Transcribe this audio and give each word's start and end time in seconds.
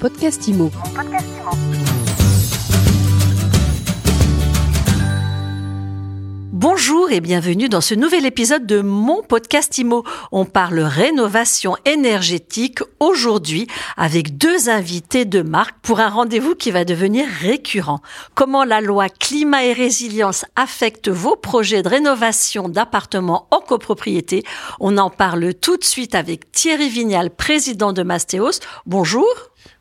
podcast 0.00 0.48
IMO. 0.48 0.70
Bonjour 6.52 7.10
et 7.10 7.20
bienvenue 7.20 7.68
dans 7.68 7.82
ce 7.82 7.94
nouvel 7.94 8.24
épisode 8.24 8.64
de 8.64 8.80
mon 8.80 9.22
podcast 9.22 9.76
IMO. 9.76 10.04
On 10.32 10.46
parle 10.46 10.80
rénovation 10.80 11.76
énergétique 11.84 12.78
aujourd'hui 12.98 13.66
avec 13.98 14.38
deux 14.38 14.70
invités 14.70 15.26
de 15.26 15.42
marque 15.42 15.78
pour 15.82 16.00
un 16.00 16.08
rendez-vous 16.08 16.54
qui 16.54 16.70
va 16.70 16.86
devenir 16.86 17.26
récurrent. 17.28 18.00
Comment 18.34 18.64
la 18.64 18.80
loi 18.80 19.10
climat 19.10 19.64
et 19.64 19.74
résilience 19.74 20.46
affecte 20.56 21.10
vos 21.10 21.36
projets 21.36 21.82
de 21.82 21.88
rénovation 21.90 22.70
d'appartements 22.70 23.48
en 23.50 23.60
copropriété? 23.60 24.44
On 24.80 24.96
en 24.96 25.10
parle 25.10 25.52
tout 25.52 25.76
de 25.76 25.84
suite 25.84 26.14
avec 26.14 26.50
Thierry 26.52 26.88
Vignal, 26.88 27.28
président 27.28 27.92
de 27.92 28.02
Mastéos. 28.02 28.60
Bonjour. 28.86 29.26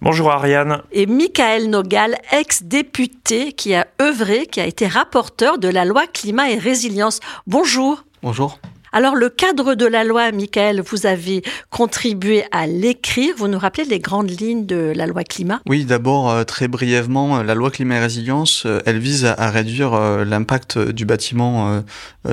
Bonjour 0.02 0.31
Ariane. 0.31 0.81
Et 0.93 1.05
Michael 1.05 1.69
Nogal, 1.69 2.15
ex-député 2.32 3.51
qui 3.51 3.75
a 3.75 3.86
œuvré, 4.01 4.46
qui 4.46 4.61
a 4.61 4.65
été 4.65 4.87
rapporteur 4.87 5.57
de 5.57 5.68
la 5.68 5.83
loi 5.83 6.07
climat 6.07 6.50
et 6.50 6.57
résilience. 6.57 7.19
Bonjour. 7.47 8.06
Bonjour. 8.23 8.59
Alors 8.92 9.16
le 9.16 9.29
cadre 9.29 9.75
de 9.75 9.86
la 9.86 10.04
loi, 10.04 10.32
Michael, 10.32 10.82
vous 10.82 11.06
avez 11.06 11.43
contribué 11.70 12.43
à 12.52 12.66
l'écrire. 12.66 13.36
Vous 13.38 13.48
nous 13.48 13.60
rappelez 13.60 13.86
les 13.86 14.00
grandes 14.00 14.32
lignes 14.32 14.65
de 14.65 14.93
la 14.96 15.06
loi 15.06 15.24
climat? 15.24 15.62
Oui, 15.68 15.86
d'abord 15.86 16.32
euh, 16.32 16.43
très 16.43 16.68
brièvement, 16.68 17.38
euh, 17.38 17.43
la 17.43 17.54
loi 17.54 17.70
climat 17.70 17.98
et 17.98 18.00
résilience, 18.00 18.64
euh, 18.65 18.79
elle 18.88 18.98
vise 18.98 19.25
à, 19.25 19.50
réduire 19.52 19.92
l'impact 20.25 20.78
du 20.78 21.06
bâtiment 21.06 21.84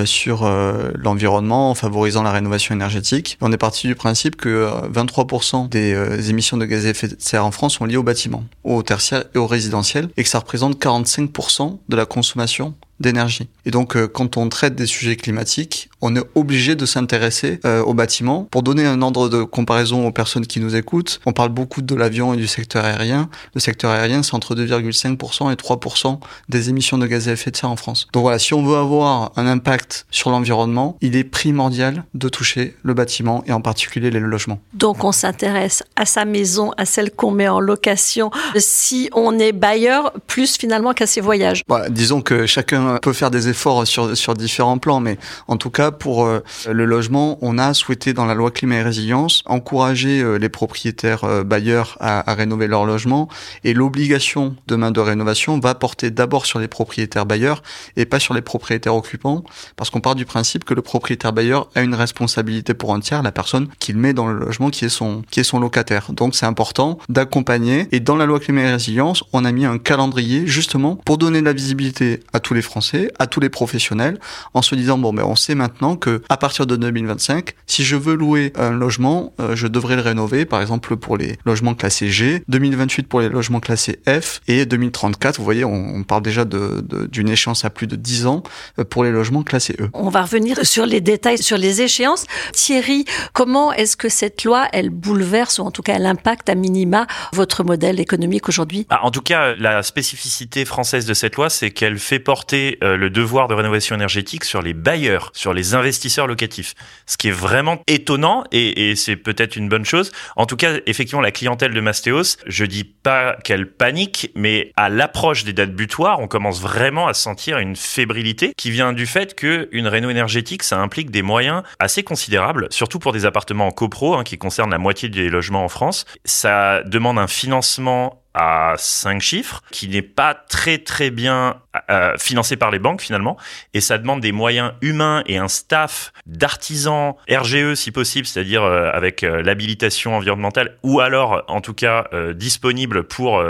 sur 0.05 0.49
l'environnement 0.95 1.71
en 1.71 1.75
favorisant 1.75 2.23
la 2.23 2.31
rénovation 2.31 2.75
énergétique. 2.75 3.39
On 3.41 3.53
est 3.53 3.57
parti 3.57 3.87
du 3.87 3.95
principe 3.95 4.37
que 4.37 4.69
23% 4.93 5.69
des 5.69 6.31
émissions 6.31 6.57
de 6.57 6.67
gaz 6.67 6.87
à 6.87 6.91
effet 6.91 7.09
de 7.09 7.17
serre 7.19 7.47
en 7.47 7.51
France 7.51 7.75
sont 7.75 7.87
liées 7.87 7.97
au 7.97 8.03
bâtiment, 8.03 8.45
au 8.65 8.83
tertiaire 8.83 9.25
et 9.35 9.39
au 9.39 9.47
résidentiel, 9.47 10.09
et 10.17 10.23
que 10.23 10.29
ça 10.29 10.39
représente 10.39 10.79
45% 10.79 11.79
de 11.89 11.97
la 11.97 12.05
consommation 12.05 12.75
d'énergie. 13.01 13.49
Et 13.65 13.71
donc, 13.71 13.97
quand 14.09 14.37
on 14.37 14.49
traite 14.49 14.75
des 14.75 14.87
sujets 14.87 15.17
climatiques, 15.17 15.89
on 16.01 16.15
est 16.17 16.23
obligé 16.35 16.75
de 16.75 16.87
s'intéresser 16.87 17.61
euh, 17.65 17.83
au 17.83 17.95
bâtiment. 17.95 18.47
Pour 18.51 18.63
donner 18.63 18.85
un 18.85 19.03
ordre 19.03 19.29
de 19.29 19.43
comparaison 19.43 20.07
aux 20.07 20.13
personnes 20.13 20.47
qui 20.47 20.61
nous 20.61 20.77
écoutent, 20.77 21.21
on 21.27 21.33
parle 21.33 21.51
beaucoup 21.51 21.83
de 21.83 21.95
l'avion 21.95 22.35
et 22.35 22.37
du 22.37 22.47
secteur 22.47 22.85
aérien. 22.85 23.29
Le 23.55 23.61
secteur 23.61 23.91
aérien, 23.91 24.23
c'est 24.23 24.35
entre 24.35 24.55
2,5% 24.55 25.53
et 25.53 25.57
3% 25.57 26.19
des 26.49 26.69
émissions 26.69 26.99
de 26.99 27.07
gaz 27.07 27.29
à 27.29 27.33
effet 27.33 27.51
de 27.51 27.57
serre 27.57 27.71
en 27.71 27.77
France. 27.77 28.09
Donc 28.13 28.23
voilà, 28.23 28.39
si 28.39 28.55
on 28.55 28.65
veut 28.65 28.77
avoir 28.77 29.33
un 29.37 29.47
impact 29.47 30.07
sur 30.11 30.31
l'environnement, 30.31 30.97
il 31.01 31.17
est 31.17 31.25
primordial 31.25 32.05
de 32.15 32.29
toucher 32.29 32.77
le 32.83 32.95
bâtiment 32.95 33.43
et 33.47 33.53
en 33.53 33.61
particulier 33.61 34.11
les 34.11 34.21
logements. 34.21 34.61
Donc 34.75 35.05
on 35.05 35.13
s'intéresse 35.13 35.83
à 35.97 36.05
sa 36.05 36.25
maison, 36.25 36.73
à 36.77 36.85
celle 36.85 37.11
qu'on 37.11 37.31
met 37.31 37.49
en 37.49 37.61
location. 37.61 38.31
Si 38.57 39.09
on 39.15 39.39
est 39.39 39.53
bailleur, 39.53 40.13
plus 40.27 40.57
finalement 40.57 40.93
qu'à 40.93 41.07
ses 41.07 41.21
voyages. 41.21 41.63
Voilà, 41.69 41.89
disons 41.89 42.21
que 42.21 42.47
chacun 42.47 42.99
peut 43.01 43.13
faire 43.13 43.31
des 43.31 43.49
efforts 43.49 43.87
sur, 43.87 44.17
sur 44.17 44.35
différents 44.35 44.79
plans, 44.79 45.01
mais 45.01 45.19
en 45.49 45.57
tout 45.57 45.71
cas, 45.71 45.86
pour 45.91 46.25
euh, 46.25 46.43
le 46.71 46.85
logement, 46.85 47.39
on 47.41 47.59
a 47.59 47.75
souhaité 47.75 48.13
dans 48.13 48.25
la 48.25 48.35
loi 48.35 48.51
climat 48.51 48.77
et 48.77 48.83
résilience 48.83 49.43
encourager 49.47 50.21
euh, 50.23 50.39
les 50.39 50.49
propriétaires 50.49 51.25
euh, 51.25 51.45
bailleurs 51.45 51.97
à, 52.01 52.35
rénover 52.35 52.67
leur 52.67 52.85
logement. 52.85 53.29
Et 53.65 53.75
l'obligation 53.75 54.57
de 54.67 54.77
main 54.77 54.91
de 54.91 55.01
rénovation 55.01 55.59
va 55.61 55.75
porter 55.75 56.11
d'abord 56.11 56.47
sur 56.47 56.59
les 56.59 56.69
propriétaires 56.69 57.27
bailleurs 57.27 57.63
et 57.97 58.07
pas 58.07 58.19
sur 58.19 58.35
les 58.35 58.43
propriétaires 58.43 58.95
occupants. 58.95 59.45
Parce 59.77 59.91
qu'on 59.91 60.01
part 60.01 60.15
du 60.15 60.25
principe 60.25 60.65
que 60.65 60.75
le 60.75 60.83
propriétaire 60.83 61.33
bailleur 61.33 61.69
a 61.75 61.83
une 61.83 61.95
responsabilité 61.95 62.75
pour 62.75 62.95
un 62.95 63.01
tiers, 63.01 63.23
la 63.23 63.33
personne 63.33 63.69
qu'il 63.79 63.97
met 63.97 64.13
dans 64.13 64.27
le 64.27 64.39
logement 64.39 64.71
qui 64.71 64.85
est 64.85 64.91
son, 64.91 65.23
qui 65.31 65.41
est 65.41 65.45
son 65.45 65.61
locataire. 65.61 66.13
Donc 66.13 66.35
c'est 66.35 66.47
important 66.47 66.99
d'accompagner. 67.09 67.89
Et 67.93 68.01
dans 68.01 68.17
la 68.17 68.27
loi 68.27 68.41
climat 68.41 68.63
et 68.63 68.73
résilience, 68.73 69.25
on 69.33 69.45
a 69.45 69.53
mis 69.53 69.65
un 69.65 69.79
calendrier 69.79 70.47
justement 70.47 70.97
pour 70.97 71.19
donner 71.19 71.41
de 71.41 71.47
la 71.47 71.53
visibilité 71.53 72.21
à 72.33 72.41
tous 72.41 72.55
les 72.55 72.63
Français 72.63 73.11
à 73.19 73.27
tous 73.27 73.41
les 73.41 73.49
professionnels, 73.49 74.19
en 74.55 74.63
se 74.63 74.75
disant 74.75 74.99
bon, 74.99 75.13
mais 75.13 75.23
on 75.23 75.37
sait 75.37 75.55
maintenant 75.55 75.76
que 76.01 76.23
à 76.29 76.37
partir 76.37 76.67
de 76.67 76.77
2025, 76.77 77.55
si 77.67 77.85
je 77.85 77.97
veux 77.97 78.15
louer 78.15 78.53
un 78.57 78.71
logement, 78.71 79.33
euh, 79.41 79.55
je 79.55 79.67
devrais 79.67 79.97
le 79.97 80.03
rénover, 80.03 80.45
par 80.45 80.61
exemple 80.61 80.97
pour 80.97 81.17
les 81.17 81.37
logements 81.45 81.75
classés 81.75 82.09
G, 82.09 82.43
2028 82.49 83.09
pour 83.09 83.21
les 83.21 83.29
logements 83.29 83.61
classés 83.61 84.01
F 84.09 84.41
et 84.49 84.67
2034. 84.67 85.39
Vous 85.39 85.45
voyez, 85.45 85.65
on, 85.65 86.03
parle 86.03 86.23
déjà 86.23 86.45
d'une 86.45 86.83
de, 86.83 87.31
échéance 87.31 87.65
à 87.65 87.71
plus 87.71 87.87
de 87.87 87.97
10 87.97 88.27
ans 88.27 88.43
euh, 88.79 88.85
pour 88.85 89.05
les 89.05 89.11
logements 89.11 89.43
classés 89.43 89.77
E. 89.81 89.89
On 89.93 90.09
va 90.09 90.23
revenir 90.23 90.65
sur 90.65 90.87
les 90.87 91.01
détails, 91.01 91.39
sur 91.39 91.59
les 91.59 91.83
échéances. 91.83 92.25
Thierry, 92.53 93.05
comment 93.33 93.73
est-ce 93.73 93.97
que 93.97 94.09
cette 94.09 94.45
loi, 94.45 94.69
elle 94.73 94.91
bouleverse 94.91 95.59
ou 95.59 95.63
en 95.63 95.71
tout 95.71 95.83
cas 95.83 95.95
elle 95.97 96.07
impacte 96.07 96.49
à 96.49 96.55
minima 96.55 97.07
votre 97.33 97.65
modèle 97.65 98.01
économique 98.01 98.49
aujourd'hui? 98.49 98.87
Ah, 98.91 99.05
En 99.05 99.11
tout 99.11 99.23
cas, 99.23 99.55
la 99.57 99.83
spécificité 99.83 100.65
française 100.65 101.07
de 101.07 101.15
cette 101.15 101.37
loi, 101.37 101.51
c'est 101.51 101.71
qu'elle 101.71 101.99
fait 101.99 102.19
porter 102.19 102.79
euh, 102.83 102.97
le 102.97 103.11
devoir 103.11 103.49
de 103.49 103.55
rénovation 103.55 103.95
énergétique 103.95 104.45
sur 104.45 104.63
les 104.63 104.75
bailleurs, 104.75 105.31
sur 105.35 105.53
les 105.53 105.66
investisseurs 105.75 106.27
locatifs. 106.27 106.75
Ce 107.07 107.17
qui 107.17 107.29
est 107.29 107.33
vraiment 107.33 107.83
étonnant 107.87 108.45
et, 108.53 108.95
c'est 108.97 109.17
peut-être 109.17 109.57
une 109.57 109.69
bonne 109.69 109.85
chose. 109.85 110.13
En 110.37 110.47
tout 110.47 110.57
cas, 110.57 110.79
effectivement, 110.87 111.21
la 111.21 111.33
clientèle 111.33 111.75
de 111.75 111.81
Mastéos, 111.81 112.37
je 112.47 112.65
dis 112.65 112.85
pas 112.85 113.37
qu'elle 113.45 113.71
panique, 113.71 114.31
mais 114.35 114.73
à 114.77 114.89
l'approche 114.89 115.45
des 115.45 115.53
dates 115.53 115.75
butoirs, 115.75 116.21
on 116.21 116.29
commence 116.29 116.61
vraiment 116.61 117.09
à 117.09 117.15
sentir 117.15 117.59
une 117.59 117.77
fébrilité 117.77 118.53
qui 118.57 118.71
vient 118.71 118.93
du 118.93 119.07
fait 119.07 119.35
que 119.35 119.69
une 119.73 119.89
réno 119.89 120.11
énergétique, 120.11 120.63
ça 120.63 120.79
implique 120.79 121.11
des 121.11 121.23
moyens 121.23 121.63
assez 121.79 122.03
considérables, 122.03 122.69
surtout 122.71 122.99
pour 122.99 123.13
des 123.13 123.27
appartements 123.27 123.67
en 123.67 123.73
copro, 123.73 124.15
hein, 124.15 124.25
qui 124.25 124.39
concernent 124.39 124.71
la 124.71 124.79
moitié 124.79 125.09
des 125.09 125.29
logements 125.29 125.65
en 125.65 125.69
France. 125.69 126.05
Ça 126.25 126.83
demande 126.85 127.19
un 127.19 127.27
financement 127.27 128.23
à 128.37 128.75
cinq 128.77 129.23
chiffres, 129.23 129.63
qui 129.73 129.89
n'est 129.89 130.03
pas 130.03 130.35
très 130.35 130.77
très 130.77 131.11
bien 131.11 131.57
euh, 131.89 132.15
financé 132.19 132.57
par 132.57 132.71
les 132.71 132.79
banques 132.79 133.01
finalement, 133.01 133.39
et 133.73 133.81
ça 133.81 133.97
demande 133.97 134.21
des 134.21 134.31
moyens 134.31 134.73
humains 134.83 135.23
et 135.27 135.39
un 135.39 135.49
staff 135.49 136.13
d'artisans 136.27 137.15
RGE 137.31 137.75
si 137.75 137.91
possible, 137.91 138.27
c'est-à-dire 138.27 138.63
euh, 138.63 138.91
avec 138.93 139.25
euh, 139.25 139.43
l'habilitation 139.43 140.15
environnementale, 140.17 140.77
ou 140.83 141.01
alors 141.01 141.45
en 141.49 141.63
tout 141.63 141.73
cas 141.73 142.09
disponible 142.35 143.05
pour 143.05 143.43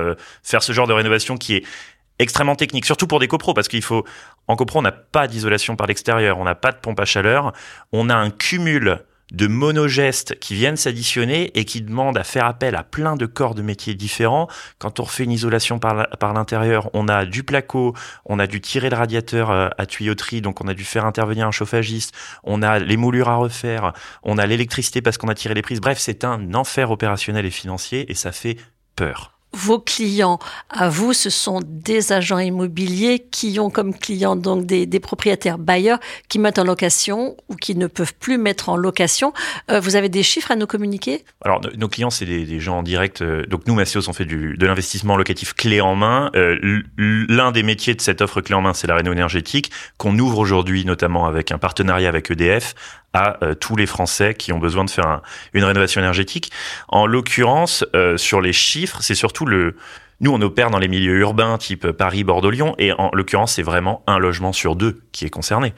faire 0.42 0.62
ce 0.62 0.72
genre 0.72 0.86
de 0.86 0.92
rénovation 0.92 1.36
qui 1.36 1.56
est 1.56 1.64
extrêmement 2.18 2.54
technique, 2.54 2.86
surtout 2.86 3.06
pour 3.06 3.18
des 3.18 3.28
copros, 3.28 3.54
parce 3.54 3.68
qu'il 3.68 3.82
faut, 3.82 4.04
en 4.47 4.56
copro, 4.56 4.78
on 4.78 4.82
n'a 4.82 4.92
pas 4.92 5.26
d'isolation 5.26 5.76
par 5.76 5.86
l'extérieur, 5.86 6.38
on 6.38 6.44
n'a 6.44 6.54
pas 6.54 6.72
de 6.72 6.78
pompe 6.78 7.00
à 7.00 7.04
chaleur, 7.04 7.53
on 7.92 8.08
a 8.08 8.14
un 8.14 8.30
cumul 8.30 9.00
de 9.32 9.47
monogestes 9.47 10.38
qui 10.38 10.54
viennent 10.54 10.76
s'additionner 10.76 11.50
et 11.59 11.64
qui 11.64 11.82
demandent 11.82 12.19
à 12.19 12.25
faire 12.25 12.44
appel 12.47 12.76
à 12.76 12.84
plein 12.84 13.16
de 13.16 13.26
corps 13.26 13.54
de 13.54 13.62
métiers 13.62 13.94
différents. 13.94 14.48
Quand 14.78 15.00
on 15.00 15.04
refait 15.04 15.25
une 15.25 15.32
isolation 15.32 15.78
par 15.78 16.32
l'intérieur, 16.34 16.91
on 16.94 17.09
a 17.09 17.25
du 17.25 17.42
placo, 17.42 17.94
on 18.25 18.38
a 18.38 18.47
dû 18.47 18.60
tirer 18.60 18.91
le 18.91 18.97
radiateur 18.97 19.50
euh, 19.50 19.69
à 19.78 19.86
tuyauterie, 19.86 20.41
donc 20.41 20.60
on 20.60 20.69
a 20.69 20.75
dû 20.75 20.84
faire 20.84 21.04
intervenir 21.04 21.47
un 21.47 21.53
chauffagiste, 21.53 22.15
on 22.44 22.62
a 22.62 22.78
les 22.78 22.97
moulures 22.97 23.28
à 23.28 23.36
refaire, 23.36 23.92
on 24.22 24.38
a 24.38 24.47
l'électricité 24.47 25.03
parce 25.03 25.19
qu'on 25.19 25.28
a 25.28 25.34
tiré 25.34 25.54
les 25.54 25.62
prises. 25.62 25.81
Bref, 25.81 25.98
c'est 25.98 26.25
un 26.25 26.54
enfer 26.54 26.91
opérationnel 26.91 27.47
et 27.47 27.50
financier 27.50 28.10
et 28.10 28.15
ça 28.15 28.32
fait 28.32 28.56
peur 28.94 29.35
vos 29.56 29.78
clients 29.78 30.38
à 30.70 30.88
vous, 30.88 31.12
ce 31.12 31.30
sont 31.30 31.60
des 31.64 32.12
agents 32.12 32.38
immobiliers 32.38 33.26
qui 33.30 33.58
ont 33.58 33.70
comme 33.70 33.94
clients 33.94 34.36
donc 34.36 34.66
des, 34.66 35.00
propriétaires 35.00 35.58
bailleurs 35.58 35.98
qui 36.28 36.38
mettent 36.38 36.58
en 36.58 36.64
location 36.64 37.36
ou 37.48 37.56
qui 37.56 37.74
ne 37.74 37.86
peuvent 37.86 38.14
plus 38.14 38.38
mettre 38.38 38.68
en 38.68 38.76
location. 38.76 39.32
Euh, 39.70 39.80
vous 39.80 39.96
avez 39.96 40.08
des 40.08 40.22
chiffres 40.22 40.50
à 40.50 40.56
nous 40.56 40.66
communiquer? 40.66 41.24
Alors, 41.42 41.60
nos 41.76 41.88
clients, 41.88 42.10
c'est 42.10 42.24
des, 42.24 42.60
gens 42.60 42.78
en 42.78 42.82
direct. 42.82 43.22
Euh, 43.22 43.46
donc, 43.46 43.66
nous, 43.66 43.74
Massios, 43.74 44.08
on 44.08 44.12
fait 44.12 44.24
de 44.24 44.66
l'investissement 44.66 45.16
locatif 45.16 45.54
clé 45.54 45.80
en 45.80 45.94
main. 45.94 46.30
Euh, 46.34 46.82
l'un 46.96 47.52
des 47.52 47.62
métiers 47.62 47.94
de 47.94 48.00
cette 48.00 48.20
offre 48.20 48.40
clé 48.40 48.54
en 48.54 48.60
main, 48.60 48.74
c'est 48.74 48.86
la 48.86 48.96
réno 48.96 49.12
énergétique 49.12 49.70
qu'on 49.96 50.18
ouvre 50.18 50.38
aujourd'hui, 50.38 50.84
notamment 50.84 51.26
avec 51.26 51.52
un 51.52 51.58
partenariat 51.58 52.08
avec 52.08 52.30
EDF, 52.30 52.74
à 53.12 53.42
euh, 53.42 53.54
tous 53.54 53.76
les 53.76 53.86
Français 53.86 54.34
qui 54.34 54.52
ont 54.52 54.58
besoin 54.58 54.84
de 54.84 54.90
faire 54.90 55.22
une 55.52 55.64
rénovation 55.64 56.00
énergétique. 56.00 56.50
En 56.88 57.06
l'occurrence, 57.06 57.84
euh, 57.94 58.16
sur 58.16 58.40
les 58.40 58.52
chiffres, 58.52 58.98
c'est 59.00 59.14
surtout 59.14 59.46
le 59.46 59.76
nous, 60.21 60.33
on 60.33 60.41
opère 60.41 60.71
dans 60.71 60.78
les 60.78 60.89
milieux 60.89 61.18
urbains 61.18 61.59
type 61.59 61.91
Paris, 61.92 62.24
Bordeaux, 62.24 62.51
Lyon, 62.51 62.74
et 62.78 62.92
en 62.92 63.10
l'occurrence, 63.13 63.54
c'est 63.54 63.63
vraiment 63.63 64.03
un 64.07 64.18
logement 64.18 64.53
sur 64.53 64.74
deux 64.74 65.01
qui 65.13 65.27
est 65.27 65.30
concerné. 65.30 65.74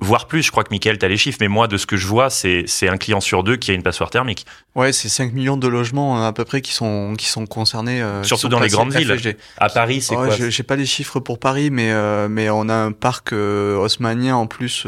voire 0.00 0.26
plus, 0.26 0.42
je 0.42 0.50
crois 0.50 0.64
que 0.64 0.70
Mickaël, 0.70 0.98
tu 0.98 1.04
as 1.04 1.08
les 1.08 1.18
chiffres, 1.18 1.38
mais 1.40 1.48
moi, 1.48 1.68
de 1.68 1.76
ce 1.76 1.86
que 1.86 1.96
je 1.96 2.06
vois, 2.06 2.30
c'est 2.30 2.88
un 2.88 2.96
client 2.96 3.20
sur 3.20 3.44
deux 3.44 3.56
qui 3.56 3.70
a 3.70 3.74
une 3.74 3.82
passoire 3.82 4.10
thermique. 4.10 4.46
Ouais, 4.74 4.92
c'est 4.92 5.10
5 5.10 5.34
millions 5.34 5.58
de 5.58 5.68
logements 5.68 6.22
euh, 6.22 6.28
à 6.28 6.32
peu 6.32 6.46
près 6.46 6.62
qui 6.62 6.72
sont, 6.72 7.14
qui 7.18 7.26
sont 7.26 7.44
concernés. 7.44 8.00
Euh, 8.00 8.22
Surtout 8.22 8.48
dans 8.48 8.60
les 8.60 8.68
grandes 8.68 8.94
villes. 8.94 9.36
À 9.58 9.68
Paris, 9.68 10.00
c'est 10.00 10.14
quoi 10.14 10.30
J'ai 10.30 10.62
pas 10.62 10.76
les 10.76 10.86
chiffres 10.86 11.20
pour 11.20 11.38
Paris, 11.38 11.70
mais, 11.70 11.92
euh, 11.92 12.28
mais 12.30 12.48
on 12.48 12.70
a 12.70 12.74
un 12.74 12.92
parc 12.92 13.32
haussmannien 13.32 14.36
en 14.36 14.46
plus 14.46 14.86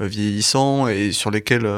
vieillissant 0.00 0.88
et 0.88 1.12
sur 1.12 1.30
lesquels, 1.30 1.68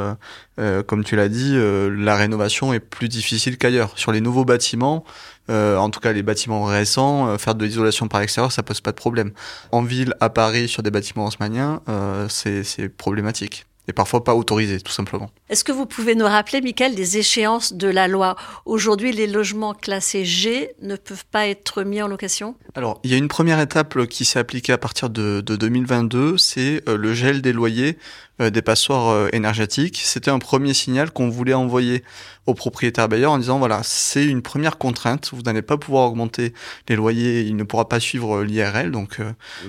comme 0.86 1.04
tu 1.04 1.16
l'as 1.16 1.28
dit, 1.28 1.54
la 1.56 2.16
rénovation 2.16 2.72
est 2.72 2.80
plus 2.80 3.08
difficile 3.08 3.58
qu'ailleurs. 3.58 3.92
Sur 3.96 4.12
les 4.12 4.22
nouveaux 4.22 4.46
bâtiments, 4.46 5.04
euh, 5.48 5.76
en 5.76 5.90
tout 5.90 6.00
cas 6.00 6.12
les 6.12 6.22
bâtiments 6.22 6.64
récents, 6.64 7.28
euh, 7.28 7.38
faire 7.38 7.54
de 7.54 7.64
l'isolation 7.64 8.08
par 8.08 8.20
l'extérieur, 8.20 8.52
ça 8.52 8.62
pose 8.62 8.80
pas 8.80 8.92
de 8.92 8.96
problème. 8.96 9.32
En 9.72 9.82
ville, 9.82 10.14
à 10.20 10.30
Paris, 10.30 10.68
sur 10.68 10.82
des 10.82 10.90
bâtiments 10.90 11.26
haussmanniens, 11.26 11.80
euh, 11.88 12.28
c'est 12.28 12.88
problématique. 12.88 13.66
et 13.88 13.92
parfois 13.92 14.22
pas 14.22 14.36
autorisé, 14.36 14.80
tout 14.80 14.92
simplement. 14.92 15.30
Est-ce 15.48 15.64
que 15.64 15.72
vous 15.72 15.86
pouvez 15.86 16.14
nous 16.14 16.26
rappeler, 16.26 16.60
Michael, 16.60 16.94
les 16.94 17.18
échéances 17.18 17.72
de 17.72 17.88
la 17.88 18.06
loi? 18.06 18.36
Aujourd'hui, 18.64 19.10
les 19.10 19.26
logements 19.26 19.74
classés 19.74 20.24
G 20.24 20.70
ne 20.80 20.94
peuvent 20.94 21.24
pas 21.28 21.48
être 21.48 21.82
mis 21.82 22.00
en 22.00 22.06
location? 22.06 22.54
Alors, 22.76 23.00
il 23.02 23.10
y 23.10 23.14
a 23.14 23.16
une 23.16 23.26
première 23.26 23.58
étape 23.58 24.06
qui 24.06 24.24
s'est 24.24 24.38
appliquée 24.38 24.72
à 24.72 24.78
partir 24.78 25.10
de, 25.10 25.40
de 25.40 25.56
2022, 25.56 26.38
c'est 26.38 26.88
euh, 26.88 26.96
le 26.96 27.14
gel 27.14 27.42
des 27.42 27.52
loyers 27.52 27.98
euh, 28.40 28.48
des 28.48 28.62
passoires 28.62 29.08
euh, 29.08 29.28
énergétiques. 29.32 30.00
C'était 30.02 30.30
un 30.30 30.38
premier 30.38 30.72
signal 30.72 31.10
qu'on 31.10 31.28
voulait 31.28 31.52
envoyer 31.52 32.02
aux 32.50 32.54
propriétaires 32.54 33.08
bailleurs 33.08 33.32
en 33.32 33.38
disant 33.38 33.58
voilà, 33.58 33.80
c'est 33.82 34.26
une 34.26 34.42
première 34.42 34.78
contrainte, 34.78 35.30
vous 35.32 35.42
n'allez 35.42 35.62
pas 35.62 35.76
pouvoir 35.76 36.08
augmenter 36.08 36.52
les 36.88 36.96
loyers, 36.96 37.42
il 37.42 37.56
ne 37.56 37.64
pourra 37.64 37.88
pas 37.88 38.00
suivre 38.00 38.42
l'IRL, 38.42 38.90
donc 38.90 39.18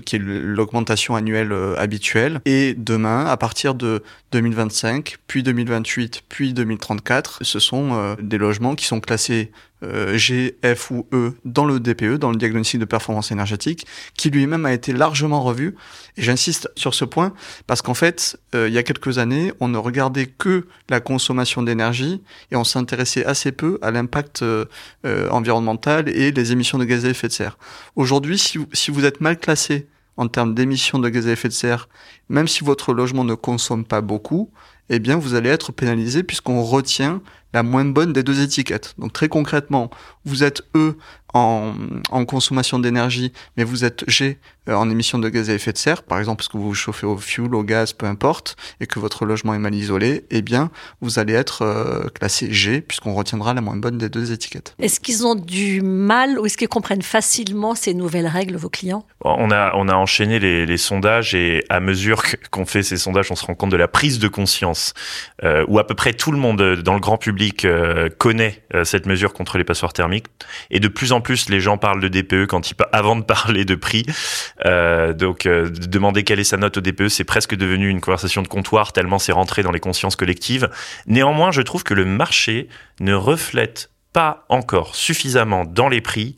qui 0.05 0.15
est 0.15 0.19
l'augmentation 0.19 1.15
annuelle 1.15 1.53
habituelle. 1.77 2.41
Et 2.45 2.73
demain, 2.77 3.25
à 3.25 3.37
partir 3.37 3.75
de 3.75 4.03
2025, 4.31 5.17
puis 5.27 5.43
2028, 5.43 6.23
puis 6.29 6.53
2034, 6.53 7.39
ce 7.41 7.59
sont 7.59 8.15
des 8.21 8.37
logements 8.37 8.75
qui 8.75 8.85
sont 8.85 8.99
classés 8.99 9.51
euh, 9.83 10.15
G, 10.15 10.57
F 10.63 10.91
ou 10.91 11.07
E 11.11 11.33
dans 11.43 11.65
le 11.65 11.79
DPE, 11.79 12.17
dans 12.17 12.29
le 12.29 12.37
diagnostic 12.37 12.79
de 12.79 12.85
performance 12.85 13.31
énergétique, 13.31 13.87
qui 14.15 14.29
lui-même 14.29 14.65
a 14.67 14.73
été 14.73 14.93
largement 14.93 15.41
revu. 15.41 15.75
Et 16.17 16.21
j'insiste 16.21 16.69
sur 16.75 16.93
ce 16.93 17.03
point 17.03 17.33
parce 17.65 17.81
qu'en 17.81 17.95
fait, 17.95 18.39
euh, 18.53 18.67
il 18.67 18.73
y 18.75 18.77
a 18.77 18.83
quelques 18.83 19.17
années, 19.17 19.51
on 19.59 19.67
ne 19.67 19.79
regardait 19.79 20.27
que 20.27 20.67
la 20.89 20.99
consommation 20.99 21.63
d'énergie 21.63 22.21
et 22.51 22.55
on 22.55 22.63
s'intéressait 22.63 23.25
assez 23.25 23.51
peu 23.51 23.79
à 23.81 23.89
l'impact 23.89 24.43
euh, 24.43 24.65
environnemental 25.31 26.09
et 26.09 26.31
les 26.31 26.51
émissions 26.51 26.77
de 26.77 26.85
gaz 26.85 27.05
à 27.05 27.09
effet 27.09 27.27
de 27.27 27.33
serre. 27.33 27.57
Aujourd'hui, 27.95 28.37
si, 28.37 28.59
si 28.73 28.91
vous 28.91 29.05
êtes 29.05 29.19
mal 29.19 29.39
classé 29.39 29.87
en 30.17 30.27
termes 30.27 30.53
d'émissions 30.53 30.99
de 30.99 31.09
gaz 31.09 31.27
à 31.27 31.31
effet 31.31 31.47
de 31.47 31.53
serre, 31.53 31.89
même 32.29 32.47
si 32.47 32.63
votre 32.63 32.93
logement 32.93 33.23
ne 33.23 33.33
consomme 33.33 33.85
pas 33.85 34.01
beaucoup, 34.01 34.51
eh 34.89 34.99
bien 34.99 35.15
vous 35.15 35.35
allez 35.35 35.49
être 35.49 35.71
pénalisé 35.71 36.23
puisqu'on 36.23 36.63
retient 36.63 37.21
la 37.53 37.63
moins 37.63 37.85
bonne 37.85 38.13
des 38.13 38.23
deux 38.23 38.41
étiquettes. 38.41 38.93
Donc 38.97 39.13
très 39.13 39.29
concrètement, 39.29 39.89
vous 40.25 40.43
êtes 40.43 40.61
E 40.75 40.95
en, 41.33 41.73
en 42.09 42.25
consommation 42.25 42.79
d'énergie, 42.79 43.31
mais 43.55 43.63
vous 43.63 43.85
êtes 43.85 44.03
G 44.09 44.37
euh, 44.67 44.73
en 44.73 44.89
émission 44.89 45.17
de 45.17 45.29
gaz 45.29 45.49
à 45.49 45.53
effet 45.53 45.71
de 45.71 45.77
serre, 45.77 46.03
par 46.03 46.19
exemple 46.19 46.37
parce 46.39 46.49
que 46.49 46.57
vous 46.57 46.67
vous 46.67 46.75
chauffez 46.75 47.07
au 47.07 47.17
fuel, 47.17 47.55
au 47.55 47.63
gaz, 47.63 47.93
peu 47.93 48.05
importe, 48.05 48.57
et 48.79 48.85
que 48.85 48.99
votre 48.99 49.25
logement 49.25 49.53
est 49.53 49.59
mal 49.59 49.73
isolé, 49.73 50.25
eh 50.29 50.41
bien, 50.41 50.71
vous 50.99 51.19
allez 51.19 51.33
être 51.33 51.61
euh, 51.61 52.09
classé 52.09 52.51
G, 52.51 52.81
puisqu'on 52.81 53.13
retiendra 53.13 53.53
la 53.53 53.61
moins 53.61 53.77
bonne 53.77 53.97
des 53.97 54.09
deux 54.09 54.31
étiquettes. 54.33 54.75
Est-ce 54.77 54.99
qu'ils 54.99 55.25
ont 55.25 55.35
du 55.35 55.81
mal 55.81 56.37
ou 56.37 56.45
est-ce 56.45 56.57
qu'ils 56.57 56.67
comprennent 56.67 57.01
facilement 57.01 57.75
ces 57.75 57.93
nouvelles 57.93 58.27
règles, 58.27 58.57
vos 58.57 58.69
clients? 58.69 59.05
On 59.21 59.51
a, 59.51 59.71
on 59.75 59.87
a 59.87 59.95
enchaîné 59.95 60.37
les, 60.37 60.65
les 60.65 60.77
sondages 60.77 61.33
et 61.33 61.63
à 61.69 61.79
mesure 61.79 62.23
qu'on 62.51 62.65
fait 62.65 62.83
ces 62.83 62.97
sondages, 62.97 63.31
on 63.31 63.35
se 63.35 63.45
rend 63.45 63.55
compte 63.55 63.71
de 63.71 63.77
la 63.77 63.87
prise 63.87 64.19
de 64.19 64.27
conscience, 64.27 64.93
euh, 65.43 65.63
où 65.69 65.79
à 65.79 65.87
peu 65.87 65.95
près 65.95 66.13
tout 66.13 66.31
le 66.31 66.37
monde 66.37 66.61
dans 66.81 66.93
le 66.93 66.99
grand 66.99 67.17
public 67.17 67.40
euh, 67.65 68.09
connaît 68.17 68.63
cette 68.83 69.05
mesure 69.05 69.33
contre 69.33 69.57
les 69.57 69.63
passoires 69.63 69.93
thermiques, 69.93 70.27
et 70.69 70.79
de 70.79 70.87
plus 70.87 71.11
en 71.11 71.21
plus 71.21 71.49
les 71.49 71.59
gens 71.59 71.77
parlent 71.77 72.01
de 72.01 72.07
DPE 72.07 72.47
quand 72.47 72.69
ils, 72.69 72.75
avant 72.91 73.15
de 73.15 73.23
parler 73.23 73.65
de 73.65 73.75
prix. 73.75 74.05
Euh, 74.65 75.13
donc, 75.13 75.45
euh, 75.45 75.69
demander 75.69 76.23
quelle 76.23 76.39
est 76.39 76.45
sa 76.45 76.57
note 76.57 76.77
au 76.77 76.81
DPE, 76.81 77.09
c'est 77.09 77.23
presque 77.23 77.55
devenu 77.55 77.89
une 77.89 78.01
conversation 78.01 78.41
de 78.41 78.47
comptoir 78.47 78.93
tellement 78.93 79.19
c'est 79.19 79.31
rentré 79.31 79.63
dans 79.63 79.71
les 79.71 79.79
consciences 79.79 80.15
collectives. 80.15 80.69
Néanmoins, 81.07 81.51
je 81.51 81.61
trouve 81.61 81.83
que 81.83 81.93
le 81.93 82.05
marché 82.05 82.67
ne 82.99 83.13
reflète 83.13 83.89
pas 84.13 84.45
encore 84.49 84.95
suffisamment 84.95 85.65
dans 85.65 85.87
les 85.87 86.01
prix 86.01 86.35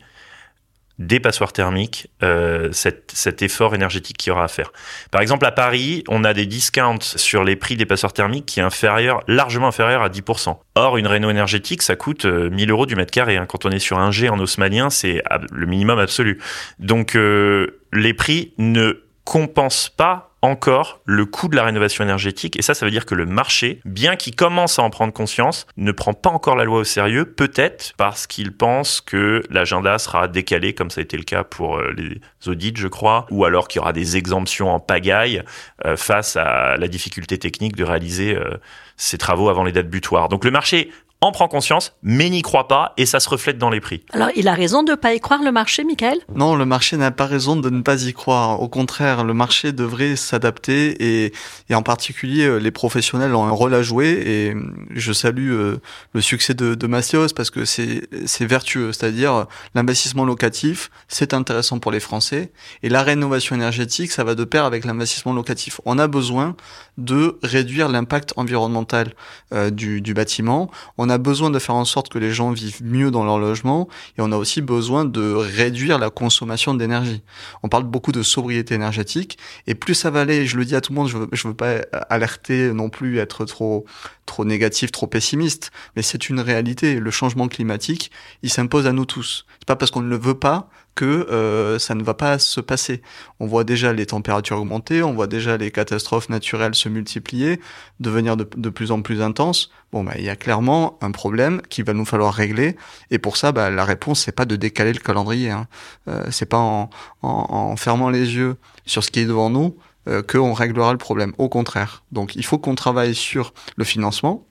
des 0.98 1.18
passoires 1.18 1.52
thermiques, 1.52 2.08
euh, 2.22 2.68
cet, 2.72 3.10
cet, 3.12 3.42
effort 3.42 3.74
énergétique 3.74 4.16
qu'il 4.16 4.30
y 4.30 4.32
aura 4.32 4.44
à 4.44 4.48
faire. 4.48 4.72
Par 5.10 5.20
exemple, 5.20 5.44
à 5.44 5.50
Paris, 5.50 6.04
on 6.08 6.22
a 6.22 6.32
des 6.34 6.46
discounts 6.46 7.00
sur 7.00 7.42
les 7.42 7.56
prix 7.56 7.76
des 7.76 7.86
passoires 7.86 8.12
thermiques 8.12 8.46
qui 8.46 8.60
est 8.60 8.62
inférieur, 8.62 9.20
largement 9.26 9.68
inférieur 9.68 10.02
à 10.02 10.08
10%. 10.08 10.56
Or, 10.76 10.96
une 10.96 11.08
réno 11.08 11.30
énergétique, 11.30 11.82
ça 11.82 11.96
coûte 11.96 12.24
1000 12.24 12.70
euh, 12.70 12.72
euros 12.72 12.86
du 12.86 12.94
mètre 12.94 13.10
carré. 13.10 13.36
Hein. 13.36 13.46
Quand 13.46 13.64
on 13.64 13.70
est 13.70 13.80
sur 13.80 13.98
un 13.98 14.12
G 14.12 14.28
en 14.28 14.38
haussmannien, 14.38 14.88
c'est 14.88 15.22
le 15.52 15.66
minimum 15.66 15.98
absolu. 15.98 16.40
Donc, 16.78 17.16
euh, 17.16 17.80
les 17.92 18.14
prix 18.14 18.54
ne 18.58 19.04
compensent 19.24 19.90
pas 19.90 20.33
encore 20.44 21.00
le 21.04 21.24
coût 21.24 21.48
de 21.48 21.56
la 21.56 21.64
rénovation 21.64 22.04
énergétique. 22.04 22.58
Et 22.58 22.62
ça, 22.62 22.74
ça 22.74 22.84
veut 22.84 22.90
dire 22.90 23.06
que 23.06 23.14
le 23.14 23.26
marché, 23.26 23.80
bien 23.84 24.16
qu'il 24.16 24.36
commence 24.36 24.78
à 24.78 24.82
en 24.82 24.90
prendre 24.90 25.12
conscience, 25.12 25.66
ne 25.76 25.90
prend 25.90 26.12
pas 26.12 26.30
encore 26.30 26.56
la 26.56 26.64
loi 26.64 26.80
au 26.80 26.84
sérieux, 26.84 27.24
peut-être 27.24 27.94
parce 27.96 28.26
qu'il 28.26 28.52
pense 28.52 29.00
que 29.00 29.42
l'agenda 29.50 29.98
sera 29.98 30.28
décalé, 30.28 30.74
comme 30.74 30.90
ça 30.90 31.00
a 31.00 31.02
été 31.02 31.16
le 31.16 31.24
cas 31.24 31.44
pour 31.44 31.78
euh, 31.78 31.92
les 31.96 32.20
audits, 32.46 32.74
je 32.76 32.88
crois, 32.88 33.26
ou 33.30 33.44
alors 33.44 33.68
qu'il 33.68 33.80
y 33.80 33.82
aura 33.82 33.92
des 33.92 34.16
exemptions 34.16 34.70
en 34.70 34.80
pagaille 34.80 35.42
euh, 35.86 35.96
face 35.96 36.36
à 36.36 36.76
la 36.76 36.88
difficulté 36.88 37.38
technique 37.38 37.76
de 37.76 37.84
réaliser 37.84 38.36
euh, 38.36 38.58
ces 38.96 39.18
travaux 39.18 39.48
avant 39.48 39.64
les 39.64 39.72
dates 39.72 39.88
butoirs. 39.88 40.28
Donc 40.28 40.44
le 40.44 40.50
marché 40.50 40.90
en 41.24 41.32
prend 41.32 41.48
conscience, 41.48 41.94
mais 42.02 42.30
n'y 42.30 42.42
croit 42.42 42.68
pas, 42.68 42.92
et 42.96 43.06
ça 43.06 43.20
se 43.20 43.28
reflète 43.28 43.58
dans 43.58 43.70
les 43.70 43.80
prix. 43.80 44.04
Alors, 44.12 44.28
il 44.36 44.46
a 44.48 44.54
raison 44.54 44.82
de 44.82 44.92
ne 44.92 44.96
pas 44.96 45.14
y 45.14 45.20
croire, 45.20 45.42
le 45.42 45.52
marché, 45.52 45.84
Michael? 45.84 46.18
Non, 46.34 46.54
le 46.54 46.66
marché 46.66 46.96
n'a 46.96 47.10
pas 47.10 47.26
raison 47.26 47.56
de 47.56 47.70
ne 47.70 47.80
pas 47.82 48.04
y 48.04 48.12
croire. 48.12 48.60
Au 48.60 48.68
contraire, 48.68 49.24
le 49.24 49.34
marché 49.34 49.72
devrait 49.72 50.16
s'adapter, 50.16 51.24
et, 51.24 51.32
et, 51.70 51.74
en 51.74 51.82
particulier, 51.82 52.44
euh, 52.44 52.58
les 52.58 52.70
professionnels 52.70 53.34
ont 53.34 53.44
un 53.44 53.50
rôle 53.50 53.74
à 53.74 53.82
jouer, 53.82 54.10
et 54.26 54.54
je 54.90 55.12
salue 55.12 55.50
euh, 55.50 55.80
le 56.12 56.20
succès 56.20 56.54
de, 56.54 56.74
de 56.74 56.86
Mastios, 56.86 57.28
parce 57.34 57.50
que 57.50 57.64
c'est 57.64 58.46
vertueux, 58.46 58.92
c'est-à-dire 58.92 59.46
l'investissement 59.74 60.24
locatif, 60.24 60.90
c'est 61.08 61.32
intéressant 61.34 61.78
pour 61.78 61.90
les 61.90 62.00
Français, 62.00 62.52
et 62.82 62.88
la 62.88 63.02
rénovation 63.02 63.56
énergétique, 63.56 64.12
ça 64.12 64.24
va 64.24 64.34
de 64.34 64.44
pair 64.44 64.64
avec 64.64 64.84
l'investissement 64.84 65.32
locatif. 65.32 65.80
On 65.84 65.98
a 65.98 66.06
besoin 66.06 66.56
de 66.98 67.38
réduire 67.42 67.88
l'impact 67.88 68.34
environnemental 68.36 69.14
euh, 69.52 69.70
du, 69.70 70.00
du 70.00 70.14
bâtiment, 70.14 70.70
on 70.98 71.08
a 71.08 71.13
a 71.14 71.18
besoin 71.18 71.50
de 71.50 71.58
faire 71.58 71.74
en 71.74 71.84
sorte 71.84 72.08
que 72.08 72.18
les 72.18 72.32
gens 72.32 72.50
vivent 72.50 72.82
mieux 72.82 73.10
dans 73.10 73.24
leur 73.24 73.38
logement 73.38 73.88
et 74.18 74.20
on 74.20 74.32
a 74.32 74.36
aussi 74.36 74.60
besoin 74.60 75.04
de 75.04 75.32
réduire 75.32 75.98
la 75.98 76.10
consommation 76.10 76.74
d'énergie. 76.74 77.22
On 77.62 77.68
parle 77.68 77.84
beaucoup 77.84 78.12
de 78.12 78.22
sobriété 78.22 78.74
énergétique 78.74 79.38
et 79.66 79.74
plus 79.74 79.94
ça 79.94 80.10
va 80.10 80.20
aller, 80.20 80.46
je 80.46 80.56
le 80.56 80.64
dis 80.64 80.76
à 80.76 80.80
tout 80.80 80.92
le 80.92 80.96
monde, 80.96 81.08
je 81.08 81.18
veux, 81.18 81.28
je 81.32 81.48
veux 81.48 81.54
pas 81.54 81.76
alerter 82.10 82.72
non 82.72 82.90
plus, 82.90 83.18
être 83.18 83.44
trop 83.44 83.86
trop 84.26 84.44
négatif, 84.44 84.90
trop 84.90 85.06
pessimiste, 85.06 85.70
mais 85.96 86.02
c'est 86.02 86.28
une 86.28 86.40
réalité. 86.40 86.98
Le 86.98 87.10
changement 87.10 87.48
climatique, 87.48 88.10
il 88.42 88.50
s'impose 88.50 88.86
à 88.86 88.92
nous 88.92 89.04
tous. 89.04 89.46
C'est 89.58 89.66
pas 89.66 89.76
parce 89.76 89.90
qu'on 89.90 90.00
ne 90.00 90.08
le 90.08 90.18
veut 90.18 90.38
pas 90.38 90.70
que 90.94 91.04
euh, 91.04 91.78
ça 91.78 91.94
ne 91.94 92.02
va 92.02 92.14
pas 92.14 92.38
se 92.38 92.60
passer. 92.60 93.02
On 93.40 93.46
voit 93.46 93.64
déjà 93.64 93.92
les 93.92 94.06
températures 94.06 94.58
augmenter, 94.58 95.02
on 95.02 95.12
voit 95.12 95.26
déjà 95.26 95.56
les 95.56 95.70
catastrophes 95.70 96.28
naturelles 96.28 96.74
se 96.74 96.88
multiplier, 96.88 97.60
devenir 98.00 98.36
de, 98.36 98.44
plus 98.44 98.92
en 98.92 99.02
plus 99.02 99.22
intenses. 99.22 99.70
Bon, 99.92 100.04
bah, 100.04 100.12
il 100.18 100.24
y 100.24 100.30
a 100.30 100.36
clairement 100.36 100.98
un 101.00 101.10
problème 101.10 101.60
qu'il 101.68 101.84
va 101.84 101.92
nous 101.92 102.04
falloir 102.04 102.32
régler, 102.32 102.76
et 103.10 103.18
pour 103.18 103.36
ça, 103.36 103.52
bah, 103.52 103.70
la 103.70 103.84
réponse 103.84 104.20
c'est 104.20 104.32
pas 104.32 104.44
de 104.44 104.56
décaler 104.56 104.92
le 104.92 105.00
calendrier. 105.00 105.50
Hein. 105.50 105.66
Euh, 106.08 106.24
c'est 106.30 106.46
pas 106.46 106.58
en, 106.58 106.90
en, 107.22 107.46
en 107.50 107.76
fermant 107.76 108.10
les 108.10 108.34
yeux 108.34 108.56
sur 108.86 109.02
ce 109.02 109.10
qui 109.10 109.20
est 109.20 109.26
devant 109.26 109.50
nous 109.50 109.76
euh, 110.06 110.22
qu'on 110.22 110.52
réglera 110.52 110.92
le 110.92 110.98
problème. 110.98 111.32
Au 111.38 111.48
contraire. 111.48 112.04
Donc, 112.12 112.36
il 112.36 112.44
faut 112.44 112.58
qu'on 112.58 112.74
travaille 112.74 113.14
sur 113.14 113.54
le 113.76 113.84
financement. 113.84 114.46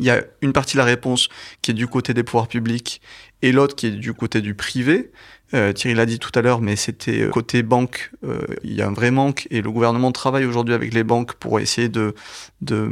Il 0.00 0.06
y 0.06 0.10
a 0.10 0.24
une 0.40 0.54
partie 0.54 0.72
de 0.72 0.78
la 0.78 0.84
réponse 0.86 1.28
qui 1.60 1.70
est 1.70 1.74
du 1.74 1.86
côté 1.86 2.14
des 2.14 2.22
pouvoirs 2.22 2.48
publics 2.48 3.02
et 3.42 3.52
l'autre 3.52 3.76
qui 3.76 3.86
est 3.86 3.90
du 3.90 4.14
côté 4.14 4.40
du 4.40 4.54
privé. 4.54 5.12
Euh, 5.52 5.74
Thierry 5.74 5.94
l'a 5.94 6.06
dit 6.06 6.18
tout 6.18 6.30
à 6.34 6.40
l'heure, 6.40 6.62
mais 6.62 6.74
c'était 6.74 7.22
euh, 7.22 7.28
côté 7.28 7.62
banque, 7.62 8.10
euh, 8.24 8.40
il 8.62 8.72
y 8.72 8.80
a 8.80 8.88
un 8.88 8.92
vrai 8.92 9.10
manque 9.10 9.46
et 9.50 9.60
le 9.60 9.70
gouvernement 9.70 10.10
travaille 10.10 10.46
aujourd'hui 10.46 10.74
avec 10.74 10.94
les 10.94 11.04
banques 11.04 11.34
pour 11.34 11.60
essayer 11.60 11.90
de, 11.90 12.14
de 12.62 12.90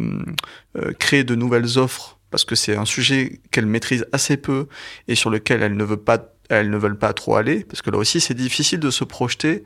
euh, 0.76 0.92
créer 0.98 1.24
de 1.24 1.34
nouvelles 1.34 1.78
offres 1.78 2.18
parce 2.30 2.44
que 2.44 2.54
c'est 2.54 2.76
un 2.76 2.84
sujet 2.84 3.40
qu'elle 3.52 3.66
maîtrise 3.66 4.04
assez 4.12 4.36
peu 4.36 4.66
et 5.06 5.14
sur 5.14 5.30
lequel 5.30 5.62
elle 5.62 5.76
ne 5.76 5.84
veut 5.84 5.96
pas 5.96 6.34
elles 6.50 6.70
ne 6.70 6.78
veulent 6.78 6.98
pas 6.98 7.12
trop 7.12 7.36
aller, 7.36 7.64
parce 7.64 7.82
que 7.82 7.90
là 7.90 7.98
aussi 7.98 8.20
c'est 8.20 8.34
difficile 8.34 8.80
de 8.80 8.90
se 8.90 9.04
projeter, 9.04 9.64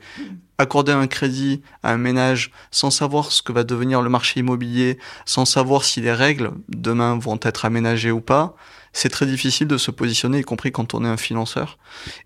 accorder 0.63 0.91
un 0.91 1.07
crédit 1.07 1.61
à 1.83 1.91
un 1.91 1.97
ménage 1.97 2.51
sans 2.71 2.89
savoir 2.89 3.31
ce 3.31 3.41
que 3.41 3.51
va 3.51 3.63
devenir 3.63 4.01
le 4.01 4.09
marché 4.09 4.39
immobilier, 4.39 4.97
sans 5.25 5.45
savoir 5.45 5.83
si 5.83 6.01
les 6.01 6.13
règles 6.13 6.51
demain 6.69 7.17
vont 7.17 7.39
être 7.43 7.65
aménagées 7.65 8.11
ou 8.11 8.21
pas, 8.21 8.55
c'est 8.93 9.09
très 9.09 9.25
difficile 9.25 9.67
de 9.67 9.77
se 9.77 9.91
positionner, 9.91 10.39
y 10.39 10.43
compris 10.43 10.71
quand 10.71 10.93
on 10.93 11.03
est 11.03 11.07
un 11.07 11.17
financeur. 11.17 11.79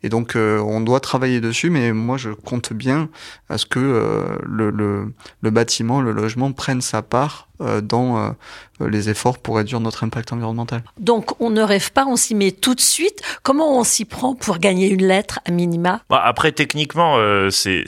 Et 0.03 0.09
donc, 0.09 0.35
euh, 0.35 0.59
on 0.59 0.81
doit 0.81 0.99
travailler 0.99 1.39
dessus, 1.39 1.69
mais 1.69 1.93
moi, 1.93 2.17
je 2.17 2.29
compte 2.31 2.73
bien 2.73 3.09
à 3.49 3.57
ce 3.57 3.65
que 3.65 3.79
euh, 3.79 4.37
le, 4.43 4.69
le, 4.69 5.49
bâtiment, 5.49 6.01
le 6.01 6.11
logement 6.11 6.51
prenne 6.51 6.81
sa 6.81 7.01
part 7.01 7.46
dans 7.59 8.35
les 8.79 9.09
efforts 9.09 9.39
pour 9.39 9.57
réduire 9.57 9.79
notre 9.79 10.03
impact 10.03 10.31
environnemental. 10.33 10.83
Donc, 10.99 11.39
on 11.41 11.49
ne 11.49 11.61
rêve 11.61 11.91
pas, 11.91 12.05
on 12.05 12.15
s'y 12.15 12.35
met 12.35 12.51
tout 12.51 12.75
de 12.75 12.81
suite. 12.81 13.21
Comment 13.43 13.79
on 13.79 13.83
s'y 13.83 14.05
prend 14.05 14.35
pour 14.35 14.59
gagner 14.59 14.89
une 14.89 15.05
lettre 15.05 15.39
à 15.45 15.51
minima? 15.51 16.01
Bah, 16.09 16.21
Après, 16.23 16.51
techniquement, 16.51 17.17
c'est 17.49 17.85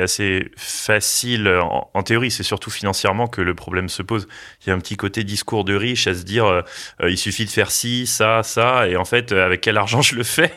assez 0.00 0.50
facile 0.56 1.48
en, 1.48 1.90
en 1.92 2.02
théorie. 2.02 2.30
C'est 2.30 2.42
surtout 2.42 2.70
financièrement 2.70 3.26
que 3.26 3.40
le 3.40 3.54
problème 3.54 3.88
se 3.88 4.02
pose. 4.02 4.28
Il 4.64 4.68
y 4.68 4.72
a 4.72 4.74
un 4.74 4.78
petit 4.78 4.96
côté 4.96 5.24
discours 5.24 5.64
de 5.64 5.74
riche 5.74 6.06
à 6.06 6.14
se 6.14 6.22
dire, 6.22 6.62
il 7.02 7.18
suffit 7.18 7.44
de 7.44 7.50
faire 7.50 7.70
ci, 7.70 8.06
ça, 8.06 8.42
ça, 8.42 8.88
et 8.88 8.96
en 8.96 9.04
fait, 9.04 9.32
euh, 9.32 9.44
avec 9.44 9.60
quel 9.60 9.76
argent 9.76 10.02
je 10.02 10.14
le 10.14 10.24
fais? 10.24 10.52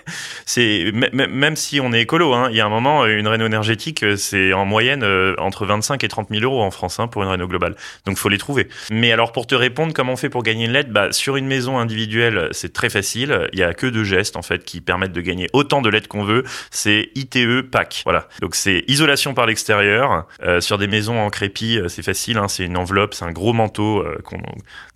C'est 0.45 0.91
même 0.93 1.55
si 1.55 1.79
on 1.79 1.93
est 1.93 2.01
écolo, 2.01 2.33
hein, 2.33 2.49
il 2.51 2.57
y 2.57 2.61
a 2.61 2.65
un 2.65 2.69
moment, 2.69 3.05
une 3.05 3.27
réno 3.27 3.45
énergétique, 3.45 4.03
euh, 4.03 4.15
c'est 4.15 4.53
en 4.53 4.65
moyenne 4.65 5.03
euh, 5.03 5.35
entre 5.37 5.65
25 5.65 6.03
et 6.03 6.07
30 6.07 6.29
000 6.29 6.43
euros 6.43 6.61
en 6.61 6.71
France 6.71 6.99
hein, 6.99 7.07
pour 7.07 7.23
une 7.23 7.29
réno 7.29 7.47
globale. 7.47 7.75
Donc, 8.05 8.17
faut 8.17 8.29
les 8.29 8.37
trouver 8.37 8.50
Mais 8.91 9.11
alors 9.11 9.31
pour 9.31 9.47
te 9.47 9.55
répondre, 9.55 9.93
comment 9.93 10.13
on 10.13 10.17
fait 10.17 10.29
pour 10.29 10.43
gagner 10.43 10.65
une 10.65 10.71
LED 10.71 10.91
bah, 10.91 11.11
Sur 11.11 11.37
une 11.37 11.47
maison 11.47 11.77
individuelle, 11.77 12.49
c'est 12.51 12.73
très 12.73 12.89
facile. 12.89 13.49
Il 13.53 13.59
y 13.59 13.63
a 13.63 13.73
que 13.73 13.87
deux 13.87 14.03
gestes 14.03 14.37
en 14.37 14.41
fait 14.41 14.63
qui 14.63 14.81
permettent 14.81 15.13
de 15.13 15.21
gagner 15.21 15.47
autant 15.53 15.81
de 15.81 15.89
LED 15.89 16.07
qu'on 16.07 16.23
veut. 16.23 16.43
C'est 16.69 17.09
ITE 17.15 17.61
PAC. 17.69 18.01
Voilà. 18.05 18.27
Donc 18.41 18.55
c'est 18.55 18.83
isolation 18.87 19.33
par 19.33 19.45
l'extérieur. 19.45 20.27
Euh, 20.43 20.61
sur 20.61 20.77
des 20.77 20.87
maisons 20.87 21.19
en 21.19 21.29
crépi, 21.29 21.77
euh, 21.77 21.87
c'est 21.87 22.03
facile. 22.03 22.37
Hein, 22.37 22.47
c'est 22.47 22.65
une 22.65 22.77
enveloppe, 22.77 23.13
c'est 23.13 23.25
un 23.25 23.31
gros 23.31 23.53
manteau 23.53 23.99
euh, 23.99 24.17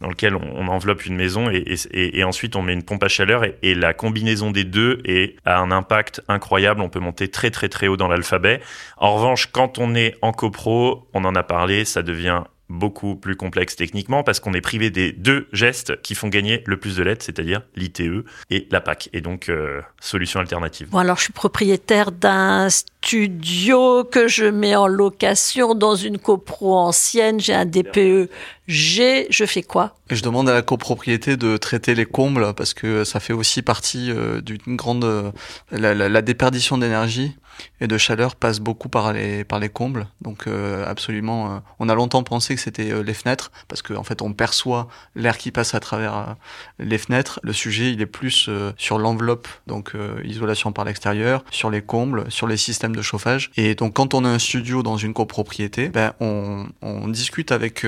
dans 0.02 0.10
lequel 0.10 0.36
on, 0.36 0.68
enveloppe 0.68 1.06
une 1.06 1.16
maison 1.16 1.50
et, 1.52 2.24
ensuite 2.24 2.56
on 2.56 2.62
met 2.62 2.74
une 2.74 2.84
pompe 2.84 3.04
à 3.04 3.08
chaleur 3.08 3.44
et, 3.44 3.76
la 3.76 3.94
combinaison 3.94 4.52
des 4.52 4.64
deux 4.64 5.02
a 5.46 5.60
un 5.60 5.72
impact 5.72 6.22
incroyable. 6.28 6.82
On 6.82 6.90
peut 6.90 7.00
monter 7.00 7.28
très 7.28 7.52
très 7.52 7.70
très 7.70 7.88
haut 7.88 7.98
dans 7.98 8.08
l'alphabet. 8.08 8.62
En 8.98 9.16
revanche, 9.16 9.48
quand 9.52 9.78
on 9.78 9.96
est 9.96 10.16
en 10.22 10.32
copro, 10.32 11.08
on 11.14 11.26
en 11.26 11.36
a 11.36 11.44
parlé, 11.44 11.86
ça 11.86 12.02
devient 12.02 12.44
beaucoup 12.70 13.16
plus 13.16 13.36
complexe 13.36 13.76
techniquement 13.76 14.24
parce 14.24 14.40
qu'on 14.40 14.54
est 14.54 14.62
privé 14.62 14.90
des 14.90 15.12
deux 15.12 15.48
gestes 15.54 16.02
qui 16.02 16.16
font 16.16 16.28
gagner 16.30 16.64
le 16.66 16.78
plus 16.78 16.96
de 16.98 17.04
lettres, 17.04 17.24
c'est-à-dire 17.26 17.62
l'ITE 17.76 18.26
et 18.50 18.68
la 18.72 18.82
PAC. 18.82 19.10
Et 19.14 19.22
donc, 19.22 19.50
euh, 19.50 19.82
solution 20.00 20.40
alternative. 20.40 20.90
Bon, 20.90 20.98
alors 20.98 21.18
je 21.18 21.24
suis 21.24 21.34
propriétaire 21.34 22.12
d'un 22.12 22.70
studio 22.70 24.04
que 24.04 24.28
je 24.28 24.46
mets 24.46 24.76
en 24.76 24.88
location 24.88 25.76
dans 25.76 25.96
une 25.96 26.18
copro 26.18 26.76
ancienne, 26.76 27.40
j'ai 27.40 27.54
un 27.54 27.66
DPE 27.66 28.30
G, 28.68 29.28
je 29.30 29.46
fais 29.46 29.62
quoi 29.62 29.96
Je 30.10 30.24
demande 30.24 30.50
à 30.50 30.54
la 30.54 30.64
copropriété 30.64 31.38
de 31.38 31.58
traiter 31.58 31.94
les 31.94 32.06
combles 32.06 32.54
parce 32.56 32.74
que 32.74 33.04
ça 33.04 33.20
fait 33.20 33.34
aussi 33.34 33.62
partie 33.62 34.12
euh, 34.12 34.42
d'une 34.42 34.76
grande... 34.76 35.04
Euh, 35.04 35.32
la, 35.72 35.94
la 35.94 36.22
déperdition 36.22 36.78
d'énergie 36.78 37.36
et 37.80 37.88
de 37.88 37.98
chaleur 37.98 38.36
passe 38.36 38.60
beaucoup 38.60 38.90
par 38.90 39.14
les 39.14 39.44
par 39.44 39.60
les 39.60 39.70
combles. 39.70 40.08
Donc 40.22 40.48
euh, 40.48 40.86
absolument, 40.86 41.56
euh, 41.56 41.60
on 41.80 41.88
a 41.88 41.96
longtemps 41.96 42.24
pensé 42.24 42.54
que 42.56 42.62
c'était 42.62 43.02
les 43.02 43.14
fenêtres 43.14 43.52
parce 43.68 43.82
qu'en 43.82 43.96
en 43.96 44.04
fait 44.04 44.22
on 44.22 44.34
perçoit 44.34 44.88
l'air 45.16 45.38
qui 45.38 45.52
passe 45.52 45.74
à 45.74 45.80
travers 45.80 46.36
les 46.80 46.98
fenêtres. 46.98 47.40
Le 47.44 47.54
sujet 47.54 47.92
il 47.92 48.02
est 48.02 48.06
plus 48.08 48.50
sur 48.78 49.00
l'enveloppe, 49.00 49.48
donc 49.68 49.94
isolation 50.24 50.72
par 50.74 50.86
l'extérieur, 50.86 51.46
sur 51.52 51.70
les 51.70 51.82
combles, 51.82 52.30
sur 52.30 52.48
les 52.48 52.58
systèmes 52.58 52.96
de 52.96 53.02
chauffage. 53.02 53.52
Et 53.56 53.76
donc 53.76 53.94
quand 53.94 54.14
on 54.14 54.26
a 54.26 54.30
un 54.30 54.40
studio 54.40 54.84
dans 54.84 54.98
une 54.98 55.14
copropriété, 55.14 55.90
ben 55.90 56.14
on, 56.20 56.68
on 56.82 57.08
discute 57.08 57.52
avec 57.52 57.86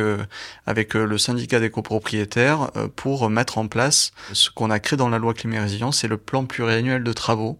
avec 0.67 0.93
le 0.93 1.17
syndicat 1.17 1.59
des 1.59 1.71
copropriétaires 1.71 2.69
pour 2.95 3.29
mettre 3.29 3.57
en 3.57 3.67
place 3.67 4.11
ce 4.33 4.51
qu'on 4.51 4.69
a 4.69 4.79
créé 4.79 4.97
dans 4.97 5.09
la 5.09 5.17
loi 5.17 5.33
climat 5.33 5.61
résilience, 5.61 5.99
c'est 5.99 6.07
le 6.07 6.17
plan 6.17 6.45
pluriannuel 6.45 7.03
de 7.03 7.13
travaux 7.13 7.57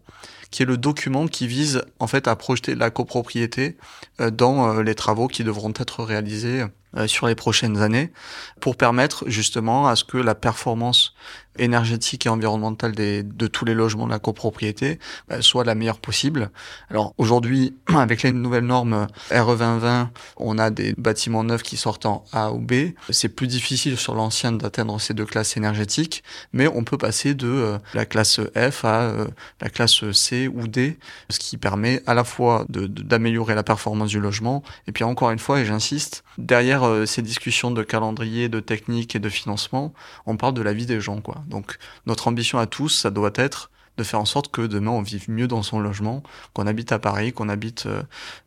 qui 0.52 0.64
est 0.64 0.66
le 0.66 0.78
document 0.78 1.28
qui 1.28 1.48
vise 1.48 1.84
en 2.00 2.08
fait 2.08 2.28
à 2.28 2.36
projeter 2.36 2.76
la 2.76 2.90
copropriété 2.90 3.78
euh, 4.22 4.32
dans 4.32 4.78
euh, 4.78 4.84
les 4.84 4.96
travaux 4.96 5.28
qui 5.28 5.44
devront 5.44 5.74
être 5.76 6.04
réalisés 6.04 6.62
euh, 6.62 6.68
sur 7.06 7.27
les 7.27 7.36
prochaines 7.36 7.82
années 7.82 8.12
pour 8.60 8.75
permettre 8.75 9.29
justement 9.29 9.88
à 9.88 9.96
ce 9.96 10.03
que 10.03 10.17
la 10.17 10.36
performance 10.36 11.13
énergétique 11.60 12.25
et 12.25 12.29
environnementale 12.29 12.94
des, 12.94 13.24
de 13.24 13.48
tous 13.48 13.65
les 13.65 13.74
logements 13.74 14.06
de 14.06 14.12
la 14.12 14.20
copropriété 14.20 15.00
bah, 15.27 15.41
soit 15.41 15.63
la 15.63 15.75
meilleure 15.75 16.00
possible. 16.00 16.51
Alors 16.89 17.13
aujourd'hui, 17.17 17.75
avec 17.96 18.24
les 18.24 18.32
nouvelles 18.32 18.65
normes 18.65 19.08
RE 19.32 19.58
2020, 19.58 20.12
on 20.38 20.58
a 20.58 20.70
des 20.70 20.94
bâtiments 20.98 21.44
neufs 21.44 21.63
qui 21.63 21.77
sortent 21.77 22.06
en 22.06 22.25
A 22.32 22.51
ou 22.51 22.60
B. 22.60 22.91
C'est 23.10 23.29
plus 23.29 23.48
difficile 23.48 23.98
sur 23.98 24.15
l'ancien 24.15 24.51
d'atteindre 24.51 25.00
ces 25.00 25.13
deux 25.13 25.25
classes 25.25 25.58
énergétiques, 25.58 26.24
mais 26.53 26.67
on 26.67 26.84
peut 26.84 26.98
passer 26.98 27.34
de 27.34 27.48
euh, 27.48 27.77
la 27.94 28.06
classe 28.06 28.39
F 28.56 28.86
à 28.86 29.01
euh, 29.01 29.27
la 29.62 29.70
classe 29.70 30.10
C 30.12 30.48
ou 30.48 30.67
D, 30.67 30.98
ce 31.29 31.39
qui 31.39 31.58
permet 31.58 32.01
à 32.06 32.13
la 32.13 32.24
fois 32.24 32.65
d'améliorer 32.70 33.56
la 33.56 33.63
performance 33.63 34.10
du 34.10 34.20
logement, 34.20 34.63
et 34.88 34.91
puis 34.91 35.03
encore 35.03 35.32
une 35.32 35.39
fois, 35.39 35.60
et 35.60 35.65
j'insiste, 35.65 36.24
derrière 36.38 36.84
euh, 36.84 37.06
ces 37.06 37.22
discussions 37.22 37.72
de 37.72 37.84
calendrier, 37.84 38.50
de 38.50 38.60
technique 38.60 39.15
et 39.15 39.20
de 39.20 39.29
financement, 39.29 39.94
on 40.25 40.38
parle 40.38 40.53
de 40.53 40.62
la 40.62 40.74
vie 40.74 40.86
des 40.86 41.00
gens, 41.01 41.22
quoi. 41.22 41.44
Donc 41.48 41.77
notre 42.06 42.27
ambition 42.27 42.60
à 42.60 42.65
tous, 42.67 42.89
ça 42.89 43.12
doit 43.12 43.34
être 43.36 43.70
de 43.98 44.04
faire 44.04 44.20
en 44.20 44.25
sorte 44.25 44.50
que 44.50 44.62
demain 44.62 44.92
on 44.92 45.01
vive 45.01 45.30
mieux 45.30 45.48
dans 45.48 45.63
son 45.63 45.80
logement, 45.80 46.24
qu'on 46.54 46.68
habite 46.68 46.92
à 46.92 47.00
Paris, 47.00 47.34
qu'on 47.34 47.50
habite 47.50 47.86
euh, 47.88 48.04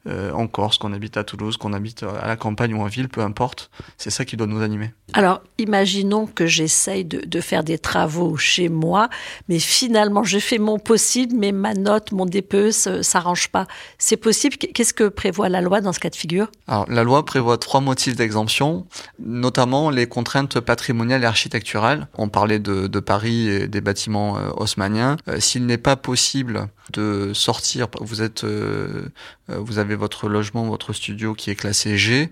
euh, 0.09 0.33
en 0.33 0.47
Corse, 0.47 0.79
qu'on 0.79 0.93
habite 0.93 1.17
à 1.17 1.25
Toulouse, 1.25 1.57
qu'on 1.57 1.73
habite 1.73 2.03
euh, 2.03 2.13
à 2.23 2.29
la 2.29 2.37
campagne 2.37 2.75
ou 2.75 2.81
en 2.81 2.87
ville, 2.87 3.09
peu 3.09 3.21
importe. 3.21 3.71
C'est 3.99 4.11
ça 4.11 4.25
qui 4.25 4.37
doit 4.37 4.47
nous 4.47 4.63
animer. 4.63 4.93
Alors, 5.13 5.43
imaginons 5.59 6.27
que 6.27 6.47
j'essaye 6.47 7.05
de, 7.05 7.41
faire 7.41 7.65
des 7.65 7.79
travaux 7.79 8.37
chez 8.37 8.69
moi, 8.69 9.09
mais 9.49 9.59
finalement 9.59 10.23
je 10.23 10.39
fais 10.39 10.59
mon 10.59 10.79
possible, 10.79 11.35
mais 11.37 11.53
ma 11.53 11.75
note, 11.75 12.13
mon 12.13 12.27
DPE 12.27 12.71
s'arrange 12.71 13.49
pas. 13.49 13.67
C'est 13.99 14.17
possible? 14.17 14.57
Qu'est-ce 14.57 14.95
que 14.95 15.09
prévoit 15.09 15.49
la 15.49 15.61
loi 15.61 15.81
dans 15.81 15.93
ce 15.93 15.99
cas 15.99 16.11
de 16.11 16.17
figure? 16.17 16.49
Alors, 16.69 16.85
la 16.89 17.03
loi 17.03 17.25
prévoit 17.25 17.59
trois 17.59 17.81
motifs 17.81 18.15
d'exemption, 18.15 18.87
notamment 19.19 19.91
les 19.91 20.07
contraintes 20.07 20.61
patrimoniales 20.61 21.25
et 21.25 21.27
architecturales. 21.27 22.09
On 22.17 22.29
parlait 22.29 22.59
de, 22.59 22.87
de 22.87 23.01
Paris 23.01 23.49
et 23.49 23.69
des 23.69 23.81
bâtiments 23.81 24.39
haussmanniens 24.57 25.17
s'il 25.41 25.67
n'est 25.67 25.79
pas 25.79 25.97
possible 25.97 26.69
de 26.93 27.33
sortir, 27.35 27.89
vous 28.01 28.23
êtes, 28.23 28.45
euh, 28.45 29.09
euh, 29.51 29.59
vous 29.59 29.79
avez 29.79 29.95
votre 29.95 30.29
logement, 30.29 30.65
votre 30.65 30.93
studio 30.93 31.35
qui 31.35 31.51
est 31.51 31.57
classé 31.57 31.97
G. 31.97 32.31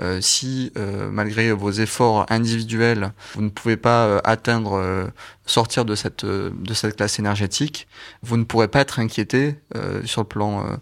Euh, 0.00 0.20
si 0.20 0.72
malgré 1.10 1.52
vos 1.52 1.70
efforts 1.70 2.26
individuels, 2.28 3.12
vous 3.34 3.42
ne 3.42 3.48
pouvez 3.48 3.76
pas 3.76 4.18
atteindre, 4.18 5.10
sortir 5.46 5.84
de 5.84 5.94
cette 5.94 6.24
de 6.24 6.74
cette 6.74 6.96
classe 6.96 7.18
énergétique, 7.18 7.88
vous 8.22 8.36
ne 8.36 8.44
pourrez 8.44 8.68
pas 8.68 8.80
être 8.80 9.00
inquiété 9.00 9.56
sur 10.04 10.22
le 10.22 10.28
plan 10.28 10.78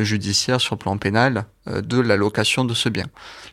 judiciaire, 0.00 0.60
sur 0.60 0.76
le 0.76 0.78
plan 0.78 0.96
pénal, 0.96 1.46
de 1.66 1.98
la 1.98 2.16
location 2.16 2.64
de 2.64 2.74
ce 2.74 2.88
bien. 2.88 3.06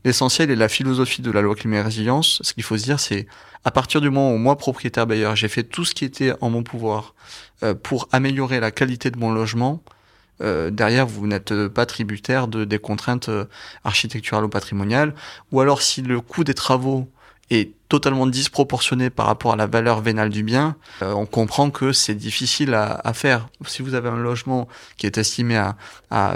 L'essentiel 0.06 0.51
est 0.51 0.56
la 0.56 0.70
philosophie 0.70 1.22
de 1.22 1.32
la 1.32 1.42
loi 1.42 1.56
climat 1.56 1.84
résilience. 1.84 2.39
Ce 2.44 2.54
qu'il 2.54 2.63
faut 2.63 2.78
se 2.78 2.84
dire, 2.84 3.00
c'est 3.00 3.28
à 3.66 3.72
partir 3.72 4.01
du 4.01 4.10
moment 4.10 4.34
où 4.34 4.38
moi, 4.38 4.58
propriétaire 4.58 5.06
bailleur, 5.06 5.36
j'ai 5.36 5.50
fait 5.50 5.63
tout 5.63 5.86
ce 5.86 5.94
qui 5.94 6.06
était 6.06 6.34
en 6.42 6.50
mon 6.50 6.63
pouvoir 6.63 7.13
euh, 7.63 7.74
pour 7.74 8.08
améliorer 8.12 8.60
la 8.60 8.72
qualité 8.72 9.12
de 9.12 9.18
mon 9.18 9.32
logement, 9.32 9.84
euh, 10.41 10.69
derrière, 10.69 11.05
vous 11.05 11.27
n'êtes 11.27 11.67
pas 11.67 11.86
tributaire 11.86 12.48
de, 12.48 12.65
des 12.65 12.79
contraintes 12.79 13.29
euh, 13.29 13.46
architecturales 13.84 14.46
ou 14.46 14.50
patrimoniales. 14.50 15.13
Ou 15.51 15.62
alors, 15.62 15.81
si 15.81 16.01
le 16.01 16.22
coût 16.22 16.43
des 16.43 16.53
travaux 16.53 17.10
est 17.50 17.74
totalement 17.89 18.27
disproportionné 18.27 19.10
par 19.10 19.25
rapport 19.25 19.53
à 19.53 19.55
la 19.55 19.65
valeur 19.65 20.01
vénale 20.01 20.29
du 20.29 20.43
bien, 20.43 20.75
on 21.01 21.25
comprend 21.25 21.72
que 21.72 21.91
c'est 21.91 22.13
difficile 22.13 22.75
à, 22.75 23.01
à, 23.03 23.13
faire. 23.13 23.50
Si 23.65 23.81
vous 23.81 23.96
avez 23.96 24.08
un 24.08 24.17
logement 24.17 24.67
qui 24.98 25.08
est 25.08 25.17
estimé 25.17 25.58
à, 25.58 25.75
à 26.12 26.36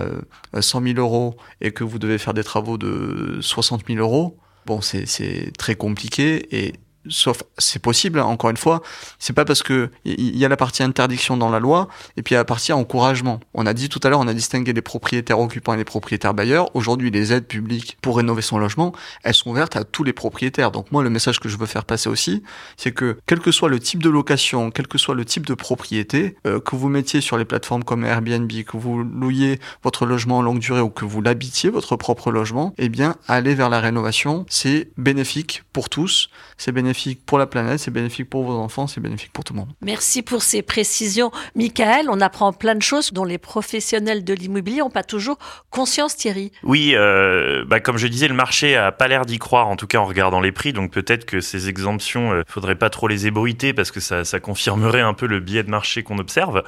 100 0.60 0.82
000 0.82 0.98
euros 0.98 1.38
et 1.62 1.72
que 1.72 1.84
vous 1.84 2.00
devez 2.00 2.18
faire 2.18 2.34
des 2.34 2.44
travaux 2.44 2.80
de 2.80 3.38
60 3.42 3.84
000 3.88 4.00
euros, 4.00 4.40
bon, 4.66 4.82
c'est 4.82 5.52
très 5.56 5.76
compliqué 5.76 6.48
et 6.66 6.74
sauf 7.10 7.44
c'est 7.58 7.82
possible 7.82 8.20
hein, 8.20 8.26
encore 8.26 8.50
une 8.50 8.58
fois 8.58 8.82
c'est 9.20 9.34
pas 9.34 9.46
parce 9.46 9.64
que 9.64 9.90
il 10.06 10.38
y 10.38 10.46
a 10.46 10.50
la 10.50 10.58
partie 10.58 10.84
interdiction 10.84 11.38
dans 11.38 11.50
la 11.50 11.60
loi 11.60 11.88
et 12.18 12.24
puis 12.24 12.34
il 12.34 12.36
y 12.36 12.38
a 12.38 12.42
la 12.42 12.46
partie 12.46 12.74
encouragement. 12.74 13.40
On 13.54 13.66
a 13.66 13.74
dit 13.74 13.90
tout 13.90 14.00
à 14.04 14.10
l'heure 14.10 14.20
on 14.20 14.28
a 14.28 14.34
distingué 14.34 14.74
les 14.74 14.82
propriétaires 14.82 15.40
occupants 15.40 15.74
et 15.74 15.78
les 15.78 15.84
propriétaires 15.84 16.34
bailleurs. 16.34 16.74
Aujourd'hui 16.76 17.12
les 17.12 17.34
aides 17.34 17.48
publiques 17.48 17.98
pour 18.02 18.18
rénover 18.18 18.42
son 18.42 18.58
logement 18.58 18.94
elles 19.24 19.34
sont 19.34 19.52
ouvertes 19.52 19.76
à 19.76 19.84
tous 19.84 20.04
les 20.04 20.14
propriétaires. 20.14 20.72
Donc 20.72 20.92
moi 20.92 21.04
le 21.04 21.10
message 21.10 21.40
que 21.40 21.50
je 21.50 21.58
veux 21.58 21.66
faire 21.66 21.86
passer 21.86 22.10
aussi 22.10 22.44
c'est 22.78 22.92
que 22.92 23.18
quel 23.26 23.40
que 23.40 23.52
soit 23.52 23.70
le 23.70 23.80
type 23.80 24.02
de 24.02 24.10
location 24.10 24.72
quel 24.72 24.88
que 24.88 24.98
soit 24.98 25.16
le 25.16 25.26
type 25.26 25.46
de 25.46 25.54
propriété 25.54 26.38
euh, 26.48 26.60
que 26.60 26.76
vous 26.76 26.90
mettiez 26.90 27.22
sur 27.22 27.38
les 27.38 27.46
plateformes 27.46 27.84
comme 27.84 28.06
Airbnb 28.06 28.52
que 28.64 28.78
vous 28.78 29.04
louiez 29.04 29.60
votre 29.84 30.06
logement 30.06 30.38
en 30.38 30.42
longue 30.42 30.60
durée 30.60 30.82
ou 30.82 30.90
que 30.90 31.06
vous 31.06 31.22
l'habitiez 31.22 31.70
votre 31.70 31.96
propre 31.96 32.32
logement 32.32 32.74
eh 32.78 32.90
bien 32.90 33.16
aller 33.28 33.56
vers 33.56 33.70
la 33.70 33.80
rénovation 33.80 34.46
c'est 34.50 34.90
bénéfique 34.98 35.64
pour 35.74 35.90
tous. 35.90 36.30
C'est 36.58 36.72
bénéfique 36.72 36.93
bénéfique 36.94 37.26
pour 37.26 37.40
la 37.40 37.48
planète, 37.48 37.80
c'est 37.80 37.92
bénéfique 37.92 38.30
pour 38.30 38.44
vos 38.44 38.54
enfants, 38.54 38.86
c'est 38.86 39.02
bénéfique 39.02 39.32
pour 39.34 39.44
tout 39.44 39.54
le 39.54 39.60
monde. 39.60 39.70
Merci 39.82 40.22
pour 40.22 40.44
ces 40.44 40.62
précisions. 40.62 41.32
Michael, 41.56 42.08
on 42.10 42.22
apprend 42.22 42.54
plein 42.54 42.76
de 42.76 42.82
choses 42.82 43.14
dont 43.14 43.24
les 43.24 43.40
professionnels 43.40 44.24
de 44.24 44.34
l'immobilier 44.34 44.80
n'ont 44.80 44.92
pas 44.92 45.04
toujours 45.04 45.38
conscience, 45.72 46.16
Thierry. 46.16 46.52
Oui, 46.62 46.92
euh, 46.94 47.66
bah 47.66 47.80
comme 47.80 47.98
je 47.98 48.08
disais, 48.08 48.28
le 48.28 48.36
marché 48.36 48.76
a 48.76 48.92
pas 48.92 49.08
l'air 49.08 49.26
d'y 49.26 49.40
croire, 49.40 49.68
en 49.68 49.76
tout 49.76 49.88
cas 49.88 49.98
en 49.98 50.06
regardant 50.06 50.40
les 50.40 50.52
prix. 50.52 50.72
Donc 50.72 50.92
peut-être 50.92 51.26
que 51.26 51.42
ces 51.42 51.68
exemptions, 51.68 52.32
euh, 52.32 52.44
faudrait 52.48 52.76
pas 52.76 52.92
trop 52.92 53.08
les 53.08 53.26
ébruiter 53.26 53.74
parce 53.74 53.90
que 53.90 54.00
ça, 54.00 54.24
ça 54.24 54.40
confirmerait 54.40 55.02
un 55.02 55.16
peu 55.16 55.26
le 55.26 55.40
biais 55.40 55.64
de 55.64 55.72
marché 55.72 56.04
qu'on 56.04 56.20
observe. 56.20 56.64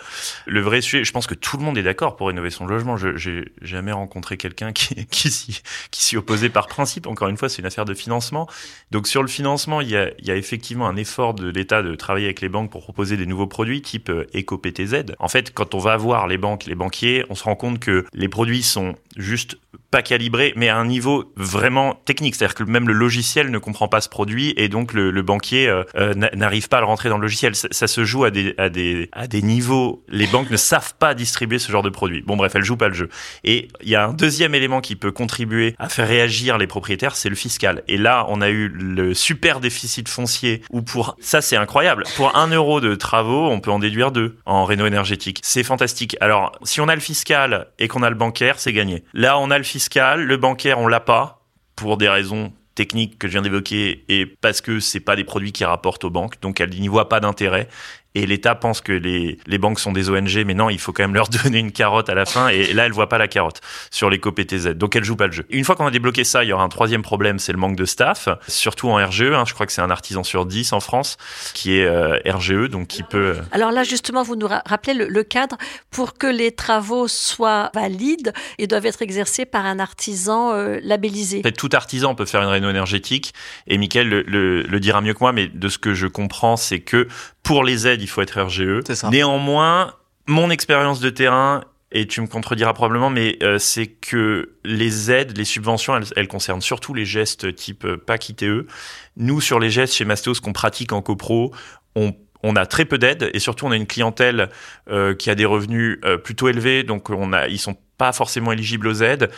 Le 0.47 0.61
vrai 0.61 0.81
sujet, 0.81 1.03
je 1.03 1.11
pense 1.11 1.27
que 1.27 1.35
tout 1.35 1.57
le 1.57 1.63
monde 1.63 1.77
est 1.77 1.83
d'accord 1.83 2.15
pour 2.15 2.27
rénover 2.27 2.49
son 2.49 2.65
logement. 2.65 2.97
Je 2.97 3.15
j'ai 3.15 3.45
jamais 3.61 3.91
rencontré 3.91 4.37
quelqu'un 4.37 4.73
qui, 4.73 5.05
qui 5.11 5.29
s'y 5.29 5.61
qui 5.91 6.03
s'y 6.03 6.17
opposait 6.17 6.49
par 6.49 6.67
principe. 6.67 7.05
Encore 7.05 7.27
une 7.27 7.37
fois, 7.37 7.47
c'est 7.47 7.59
une 7.59 7.67
affaire 7.67 7.85
de 7.85 7.93
financement. 7.93 8.47
Donc 8.91 9.07
sur 9.07 9.21
le 9.21 9.27
financement, 9.27 9.81
il 9.81 9.89
y 9.89 9.97
a, 9.97 10.09
il 10.19 10.27
y 10.27 10.31
a 10.31 10.35
effectivement 10.35 10.87
un 10.87 10.95
effort 10.95 11.33
de 11.33 11.49
l'État 11.49 11.81
de 11.81 11.95
travailler 11.95 12.25
avec 12.25 12.41
les 12.41 12.49
banques 12.49 12.71
pour 12.71 12.81
proposer 12.81 13.17
des 13.17 13.25
nouveaux 13.25 13.47
produits 13.47 13.81
type 13.81 14.09
euh, 14.09 14.25
EcoPTZ. 14.35 15.15
En 15.19 15.27
fait, 15.27 15.53
quand 15.53 15.73
on 15.73 15.79
va 15.79 15.97
voir 15.97 16.27
les 16.27 16.37
banques, 16.37 16.65
les 16.65 16.75
banquiers, 16.75 17.25
on 17.29 17.35
se 17.35 17.43
rend 17.43 17.55
compte 17.55 17.79
que 17.79 18.05
les 18.13 18.29
produits 18.29 18.63
sont 18.63 18.95
juste 19.15 19.57
pas 19.91 20.01
calibré, 20.01 20.53
mais 20.55 20.69
à 20.69 20.77
un 20.77 20.85
niveau 20.85 21.31
vraiment 21.35 21.95
technique. 22.05 22.35
C'est-à-dire 22.35 22.55
que 22.55 22.63
même 22.63 22.87
le 22.87 22.93
logiciel 22.93 23.49
ne 23.49 23.57
comprend 23.57 23.87
pas 23.87 24.01
ce 24.01 24.09
produit 24.09 24.53
et 24.57 24.67
donc 24.67 24.93
le, 24.93 25.11
le 25.11 25.21
banquier 25.21 25.67
euh, 25.67 25.83
euh, 25.95 26.13
n'arrive 26.13 26.67
pas 26.67 26.77
à 26.77 26.79
le 26.81 26.85
rentrer 26.85 27.09
dans 27.09 27.17
le 27.17 27.21
logiciel. 27.21 27.55
Ça, 27.55 27.67
ça, 27.71 27.87
se 27.87 28.03
joue 28.03 28.25
à 28.25 28.31
des, 28.31 28.53
à, 28.57 28.69
des, 28.69 29.09
à 29.13 29.27
des 29.27 29.41
niveaux. 29.41 30.03
Les 30.09 30.27
banques 30.27 30.51
ne 30.51 30.57
savent 30.57 30.95
pas 30.95 31.13
distribuer 31.13 31.59
ce 31.59 31.71
genre 31.71 31.83
de 31.83 31.89
produit. 31.89 32.23
Bon, 32.23 32.35
bref, 32.35 32.53
elles 32.55 32.63
jouent 32.63 32.75
pas 32.75 32.89
le 32.89 32.93
jeu. 32.93 33.09
Et 33.43 33.69
il 33.81 33.89
y 33.89 33.95
a 33.95 34.05
un 34.05 34.13
deuxième 34.13 34.53
élément 34.53 34.81
qui 34.81 34.97
peut 34.97 35.11
contribuer 35.11 35.75
à 35.79 35.87
faire 35.87 36.07
réagir 36.07 36.57
les 36.57 36.67
propriétaires, 36.67 37.15
c'est 37.15 37.29
le 37.29 37.35
fiscal. 37.35 37.83
Et 37.87 37.97
là, 37.97 38.25
on 38.27 38.41
a 38.41 38.49
eu 38.49 38.67
le 38.67 39.13
super 39.13 39.61
déficit 39.61 40.09
foncier 40.09 40.61
où 40.71 40.81
pour 40.81 41.15
ça, 41.21 41.39
c'est 41.41 41.55
incroyable. 41.55 42.03
Pour 42.17 42.35
un 42.35 42.47
euro 42.47 42.81
de 42.81 42.95
travaux, 42.95 43.47
on 43.47 43.61
peut 43.61 43.71
en 43.71 43.79
déduire 43.79 44.11
deux 44.11 44.37
en 44.45 44.65
réno 44.65 44.85
énergétique. 44.85 45.39
C'est 45.41 45.63
fantastique. 45.63 46.17
Alors, 46.19 46.51
si 46.63 46.81
on 46.81 46.89
a 46.89 46.95
le 46.95 47.01
fiscal 47.01 47.67
et 47.79 47.87
qu'on 47.87 48.03
a 48.03 48.09
le 48.09 48.15
bancaire, 48.15 48.59
c'est 48.59 48.73
gagné. 48.73 49.04
Là, 49.13 49.39
on 49.39 49.51
a 49.51 49.57
le 49.57 49.63
fiscal, 49.63 50.23
le 50.23 50.37
bancaire, 50.37 50.79
on 50.79 50.87
l'a 50.87 50.99
pas 50.99 51.41
pour 51.75 51.97
des 51.97 52.09
raisons 52.09 52.53
techniques 52.75 53.17
que 53.17 53.27
je 53.27 53.33
viens 53.33 53.41
d'évoquer 53.41 54.03
et 54.09 54.25
parce 54.25 54.61
que 54.61 54.79
c'est 54.79 54.99
pas 54.99 55.15
des 55.15 55.23
produits 55.23 55.53
qui 55.53 55.63
rapportent 55.63 56.03
aux 56.03 56.09
banques, 56.09 56.39
donc 56.41 56.59
elles 56.59 56.69
n'y 56.69 56.89
voient 56.89 57.09
pas 57.09 57.19
d'intérêt 57.19 57.69
et 58.15 58.25
l'État 58.25 58.55
pense 58.55 58.81
que 58.81 58.93
les, 58.93 59.37
les 59.45 59.57
banques 59.57 59.79
sont 59.79 59.91
des 59.91 60.09
ONG, 60.09 60.43
mais 60.45 60.53
non, 60.53 60.69
il 60.69 60.79
faut 60.79 60.93
quand 60.93 61.03
même 61.03 61.13
leur 61.13 61.27
donner 61.43 61.59
une 61.59 61.71
carotte 61.71 62.09
à 62.09 62.15
la 62.15 62.25
fin, 62.25 62.47
et 62.47 62.73
là, 62.73 62.85
elle 62.85 62.93
voit 62.93 63.09
pas 63.09 63.17
la 63.17 63.27
carotte 63.27 63.61
sur 63.91 64.09
les 64.09 64.19
COPTZ, 64.19 64.69
donc 64.69 64.95
elle 64.95 65.03
joue 65.03 65.15
pas 65.15 65.27
le 65.27 65.33
jeu. 65.33 65.45
Une 65.49 65.65
fois 65.65 65.75
qu'on 65.75 65.85
a 65.85 65.91
débloqué 65.91 66.23
ça, 66.23 66.43
il 66.43 66.47
y 66.47 66.53
aura 66.53 66.63
un 66.63 66.69
troisième 66.69 67.01
problème, 67.01 67.37
c'est 67.39 67.51
le 67.51 67.57
manque 67.57 67.75
de 67.75 67.85
staff, 67.85 68.29
surtout 68.47 68.89
en 68.89 68.95
RGE, 68.95 69.33
hein, 69.33 69.43
je 69.45 69.53
crois 69.53 69.65
que 69.65 69.71
c'est 69.71 69.81
un 69.81 69.91
artisan 69.91 70.23
sur 70.23 70.45
10 70.45 70.73
en 70.73 70.79
France, 70.79 71.17
qui 71.53 71.77
est 71.77 71.85
euh, 71.85 72.17
RGE, 72.25 72.69
donc 72.69 72.87
qui 72.87 73.03
peut... 73.03 73.35
Alors 73.51 73.71
là, 73.71 73.83
justement, 73.83 74.23
vous 74.23 74.35
nous 74.35 74.47
rappelez 74.47 74.93
le, 74.93 75.07
le, 75.07 75.23
cadre 75.23 75.57
pour 75.91 76.13
que 76.13 76.27
les 76.27 76.51
travaux 76.51 77.07
soient 77.07 77.71
valides 77.73 78.31
et 78.59 78.67
doivent 78.67 78.85
être 78.85 79.01
exercés 79.01 79.45
par 79.45 79.65
un 79.65 79.79
artisan 79.79 80.53
euh, 80.53 80.79
labellisé. 80.83 81.41
Fait, 81.41 81.51
tout 81.51 81.69
artisan 81.73 82.15
peut 82.15 82.25
faire 82.25 82.41
une 82.41 82.49
réno 82.49 82.69
énergétique, 82.69 83.33
et 83.67 83.77
Mickaël 83.77 84.07
le, 84.07 84.21
le, 84.21 84.61
le 84.61 84.79
dira 84.79 85.01
mieux 85.01 85.13
que 85.13 85.19
moi, 85.19 85.33
mais 85.33 85.47
de 85.47 85.67
ce 85.67 85.77
que 85.77 85.93
je 85.93 86.07
comprends, 86.07 86.57
c'est 86.57 86.79
que 86.79 87.07
pour 87.45 87.63
les 87.63 87.87
aides, 87.87 88.01
il 88.01 88.07
faut 88.07 88.21
être 88.21 88.41
RGE. 88.41 88.81
Néanmoins, 89.09 89.93
mon 90.25 90.49
expérience 90.49 90.99
de 90.99 91.09
terrain, 91.09 91.63
et 91.91 92.07
tu 92.07 92.19
me 92.19 92.27
contrediras 92.27 92.73
probablement, 92.73 93.09
mais 93.09 93.37
euh, 93.43 93.59
c'est 93.59 93.85
que 93.85 94.55
les 94.65 95.11
aides, 95.11 95.37
les 95.37 95.45
subventions, 95.45 95.95
elles, 95.95 96.07
elles, 96.17 96.27
concernent 96.27 96.59
surtout 96.59 96.93
les 96.93 97.05
gestes 97.05 97.55
type 97.55 97.85
euh, 97.85 97.97
PAC 97.97 98.29
ITE. 98.29 98.67
Nous, 99.15 99.39
sur 99.39 99.59
les 99.59 99.69
gestes 99.69 99.93
chez 99.93 100.05
Mastéos 100.05 100.41
qu'on 100.43 100.53
pratique 100.53 100.91
en 100.91 101.01
copro, 101.01 101.53
on 101.95 102.13
on 102.45 102.55
a 102.55 102.67
très 102.67 102.85
peu 102.85 102.99
d'aides 102.99 103.31
et 103.33 103.39
surtout 103.39 103.65
on 103.65 103.71
a 103.71 103.75
une 103.75 103.87
clientèle 103.87 104.49
euh, 104.89 105.15
qui 105.15 105.31
a 105.31 105.35
des 105.35 105.45
revenus 105.45 105.97
euh, 106.05 106.17
plutôt 106.17 106.47
élevés, 106.47 106.83
donc 106.83 107.09
on 107.09 107.33
a, 107.33 107.47
ils 107.47 107.57
sont 107.57 107.75
pas 107.97 108.13
forcément 108.13 108.51
éligibles 108.51 108.87
aux 108.87 109.01
aides. 109.01 109.31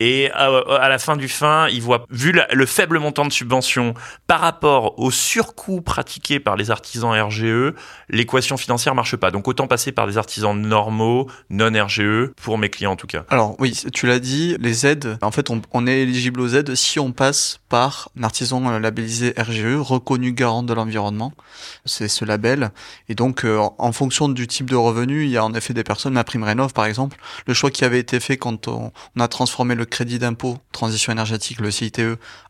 Et 0.00 0.30
à, 0.32 0.88
la 0.88 0.98
fin 0.98 1.16
du 1.16 1.28
fin, 1.28 1.68
il 1.68 1.80
voit, 1.80 2.04
vu 2.10 2.34
le 2.52 2.66
faible 2.66 2.98
montant 2.98 3.24
de 3.24 3.32
subvention 3.32 3.94
par 4.26 4.40
rapport 4.40 4.98
au 4.98 5.10
surcoût 5.10 5.80
pratiqué 5.82 6.40
par 6.40 6.56
les 6.56 6.70
artisans 6.70 7.12
RGE, 7.12 7.74
l'équation 8.08 8.56
financière 8.56 8.94
marche 8.94 9.16
pas. 9.16 9.30
Donc 9.30 9.46
autant 9.46 9.66
passer 9.66 9.92
par 9.92 10.06
des 10.06 10.18
artisans 10.18 10.58
normaux, 10.58 11.28
non 11.48 11.70
RGE, 11.72 12.32
pour 12.42 12.58
mes 12.58 12.70
clients 12.70 12.92
en 12.92 12.96
tout 12.96 13.06
cas. 13.06 13.24
Alors 13.30 13.54
oui, 13.60 13.80
tu 13.92 14.06
l'as 14.06 14.18
dit, 14.18 14.56
les 14.58 14.86
aides, 14.86 15.16
en 15.22 15.30
fait 15.30 15.48
on, 15.50 15.86
est 15.86 16.00
éligible 16.00 16.40
aux 16.40 16.48
aides 16.48 16.74
si 16.74 16.98
on 16.98 17.12
passe 17.12 17.60
par 17.68 18.10
un 18.18 18.24
artisan 18.24 18.78
labellisé 18.78 19.34
RGE, 19.38 19.76
reconnu 19.76 20.32
garant 20.32 20.62
de 20.62 20.72
l'environnement. 20.72 21.32
C'est 21.84 22.08
ce 22.08 22.24
label. 22.24 22.70
Et 23.08 23.14
donc 23.14 23.44
euh, 23.44 23.60
en 23.78 23.92
fonction 23.92 24.28
du 24.28 24.46
type 24.46 24.70
de 24.70 24.76
revenu, 24.76 25.24
il 25.24 25.30
y 25.30 25.36
a 25.36 25.44
en 25.44 25.54
effet 25.54 25.72
des 25.72 25.84
personnes, 25.84 26.14
ma 26.14 26.24
prime 26.24 26.42
rénov 26.42 26.72
par 26.72 26.86
exemple, 26.86 27.16
le 27.46 27.54
choix 27.54 27.70
qui 27.70 27.84
avait 27.84 28.00
été 28.00 28.18
fait 28.18 28.36
quand 28.36 28.68
on 28.68 28.92
a 29.18 29.28
transformé 29.28 29.74
le 29.74 29.83
crédit 29.84 30.18
d'impôt 30.18 30.58
transition 30.72 31.12
énergétique, 31.12 31.60
le 31.60 31.70
CITE, 31.70 32.00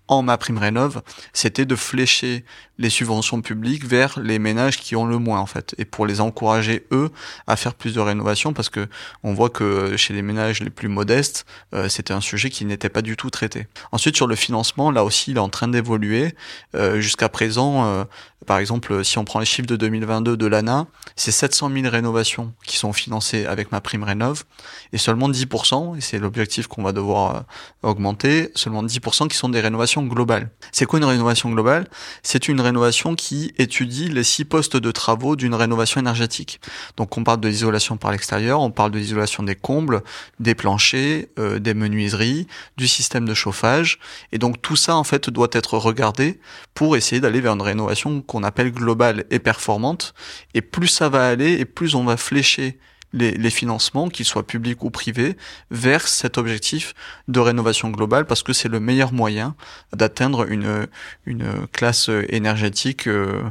en 0.08 0.22
ma 0.22 0.36
prime 0.36 0.58
rénov, 0.58 1.02
c'était 1.32 1.64
de 1.64 1.76
flécher 1.76 2.44
les 2.76 2.90
subventions 2.90 3.40
publiques 3.40 3.86
vers 3.86 4.18
les 4.20 4.38
ménages 4.38 4.78
qui 4.78 4.96
ont 4.96 5.06
le 5.06 5.18
moins 5.18 5.40
en 5.40 5.46
fait, 5.46 5.74
et 5.78 5.84
pour 5.84 6.06
les 6.06 6.20
encourager 6.20 6.86
eux 6.92 7.10
à 7.46 7.56
faire 7.56 7.74
plus 7.74 7.94
de 7.94 8.00
rénovation 8.00 8.52
parce 8.52 8.68
que 8.68 8.88
on 9.22 9.32
voit 9.32 9.48
que 9.48 9.96
chez 9.96 10.12
les 10.12 10.22
ménages 10.22 10.60
les 10.60 10.70
plus 10.70 10.88
modestes, 10.88 11.46
euh, 11.72 11.88
c'était 11.88 12.12
un 12.12 12.20
sujet 12.20 12.50
qui 12.50 12.64
n'était 12.64 12.88
pas 12.88 13.00
du 13.00 13.16
tout 13.16 13.30
traité. 13.30 13.66
Ensuite 13.92 14.16
sur 14.16 14.26
le 14.26 14.34
financement, 14.34 14.90
là 14.90 15.04
aussi 15.04 15.30
il 15.30 15.36
est 15.36 15.40
en 15.40 15.48
train 15.48 15.68
d'évoluer. 15.68 16.34
Euh, 16.74 17.00
Jusqu'à 17.00 17.28
présent, 17.28 17.86
euh, 17.86 18.04
par 18.46 18.58
exemple, 18.58 19.04
si 19.04 19.18
on 19.18 19.24
prend 19.24 19.38
les 19.38 19.46
chiffres 19.46 19.66
de 19.66 19.76
2022 19.76 20.36
de 20.36 20.46
l'ANA, 20.46 20.86
c'est 21.16 21.30
700 21.30 21.70
000 21.72 21.88
rénovations 21.88 22.52
qui 22.66 22.76
sont 22.76 22.92
financées 22.92 23.46
avec 23.46 23.72
ma 23.72 23.80
prime 23.80 24.02
rénov, 24.02 24.44
et 24.92 24.98
seulement 24.98 25.28
10%, 25.28 25.96
et 25.96 26.00
c'est 26.00 26.18
l'objectif 26.18 26.66
qu'on 26.66 26.82
va 26.82 26.92
devoir 26.92 27.23
euh, 27.30 27.40
augmenter, 27.82 28.50
seulement 28.54 28.82
10% 28.82 29.28
qui 29.28 29.36
sont 29.36 29.48
des 29.48 29.60
rénovations 29.60 30.02
globales. 30.04 30.50
C'est 30.72 30.86
quoi 30.86 30.98
une 30.98 31.04
rénovation 31.04 31.50
globale? 31.50 31.88
C'est 32.22 32.48
une 32.48 32.60
rénovation 32.60 33.14
qui 33.14 33.52
étudie 33.58 34.08
les 34.08 34.24
six 34.24 34.44
postes 34.44 34.76
de 34.76 34.90
travaux 34.90 35.36
d'une 35.36 35.54
rénovation 35.54 36.00
énergétique. 36.00 36.60
Donc 36.96 37.16
on 37.16 37.24
parle 37.24 37.40
de 37.40 37.48
l'isolation 37.48 37.96
par 37.96 38.12
l'extérieur, 38.12 38.60
on 38.60 38.70
parle 38.70 38.90
de 38.90 38.98
l'isolation 38.98 39.42
des 39.42 39.54
combles, 39.54 40.02
des 40.40 40.54
planchers, 40.54 41.26
euh, 41.38 41.58
des 41.58 41.74
menuiseries, 41.74 42.46
du 42.76 42.88
système 42.88 43.26
de 43.26 43.34
chauffage, 43.34 43.98
et 44.32 44.38
donc 44.38 44.60
tout 44.62 44.76
ça 44.76 44.96
en 44.96 45.04
fait 45.04 45.30
doit 45.30 45.48
être 45.52 45.78
regardé 45.78 46.40
pour 46.74 46.96
essayer 46.96 47.20
d'aller 47.20 47.40
vers 47.40 47.54
une 47.54 47.62
rénovation 47.62 48.20
qu'on 48.22 48.42
appelle 48.42 48.72
globale 48.72 49.24
et 49.30 49.38
performante. 49.38 50.14
Et 50.54 50.60
plus 50.60 50.88
ça 50.88 51.08
va 51.08 51.26
aller, 51.26 51.52
et 51.52 51.64
plus 51.64 51.94
on 51.94 52.04
va 52.04 52.16
flécher 52.16 52.78
les, 53.14 53.50
financements, 53.50 54.08
qu'ils 54.08 54.26
soient 54.26 54.46
publics 54.46 54.82
ou 54.82 54.90
privés, 54.90 55.36
vers 55.70 56.08
cet 56.08 56.36
objectif 56.38 56.94
de 57.28 57.40
rénovation 57.40 57.90
globale, 57.90 58.26
parce 58.26 58.42
que 58.42 58.52
c'est 58.52 58.68
le 58.68 58.80
meilleur 58.80 59.12
moyen 59.12 59.54
d'atteindre 59.94 60.50
une, 60.50 60.86
une 61.26 61.66
classe 61.72 62.10
énergétique 62.28 63.06
euh, 63.06 63.50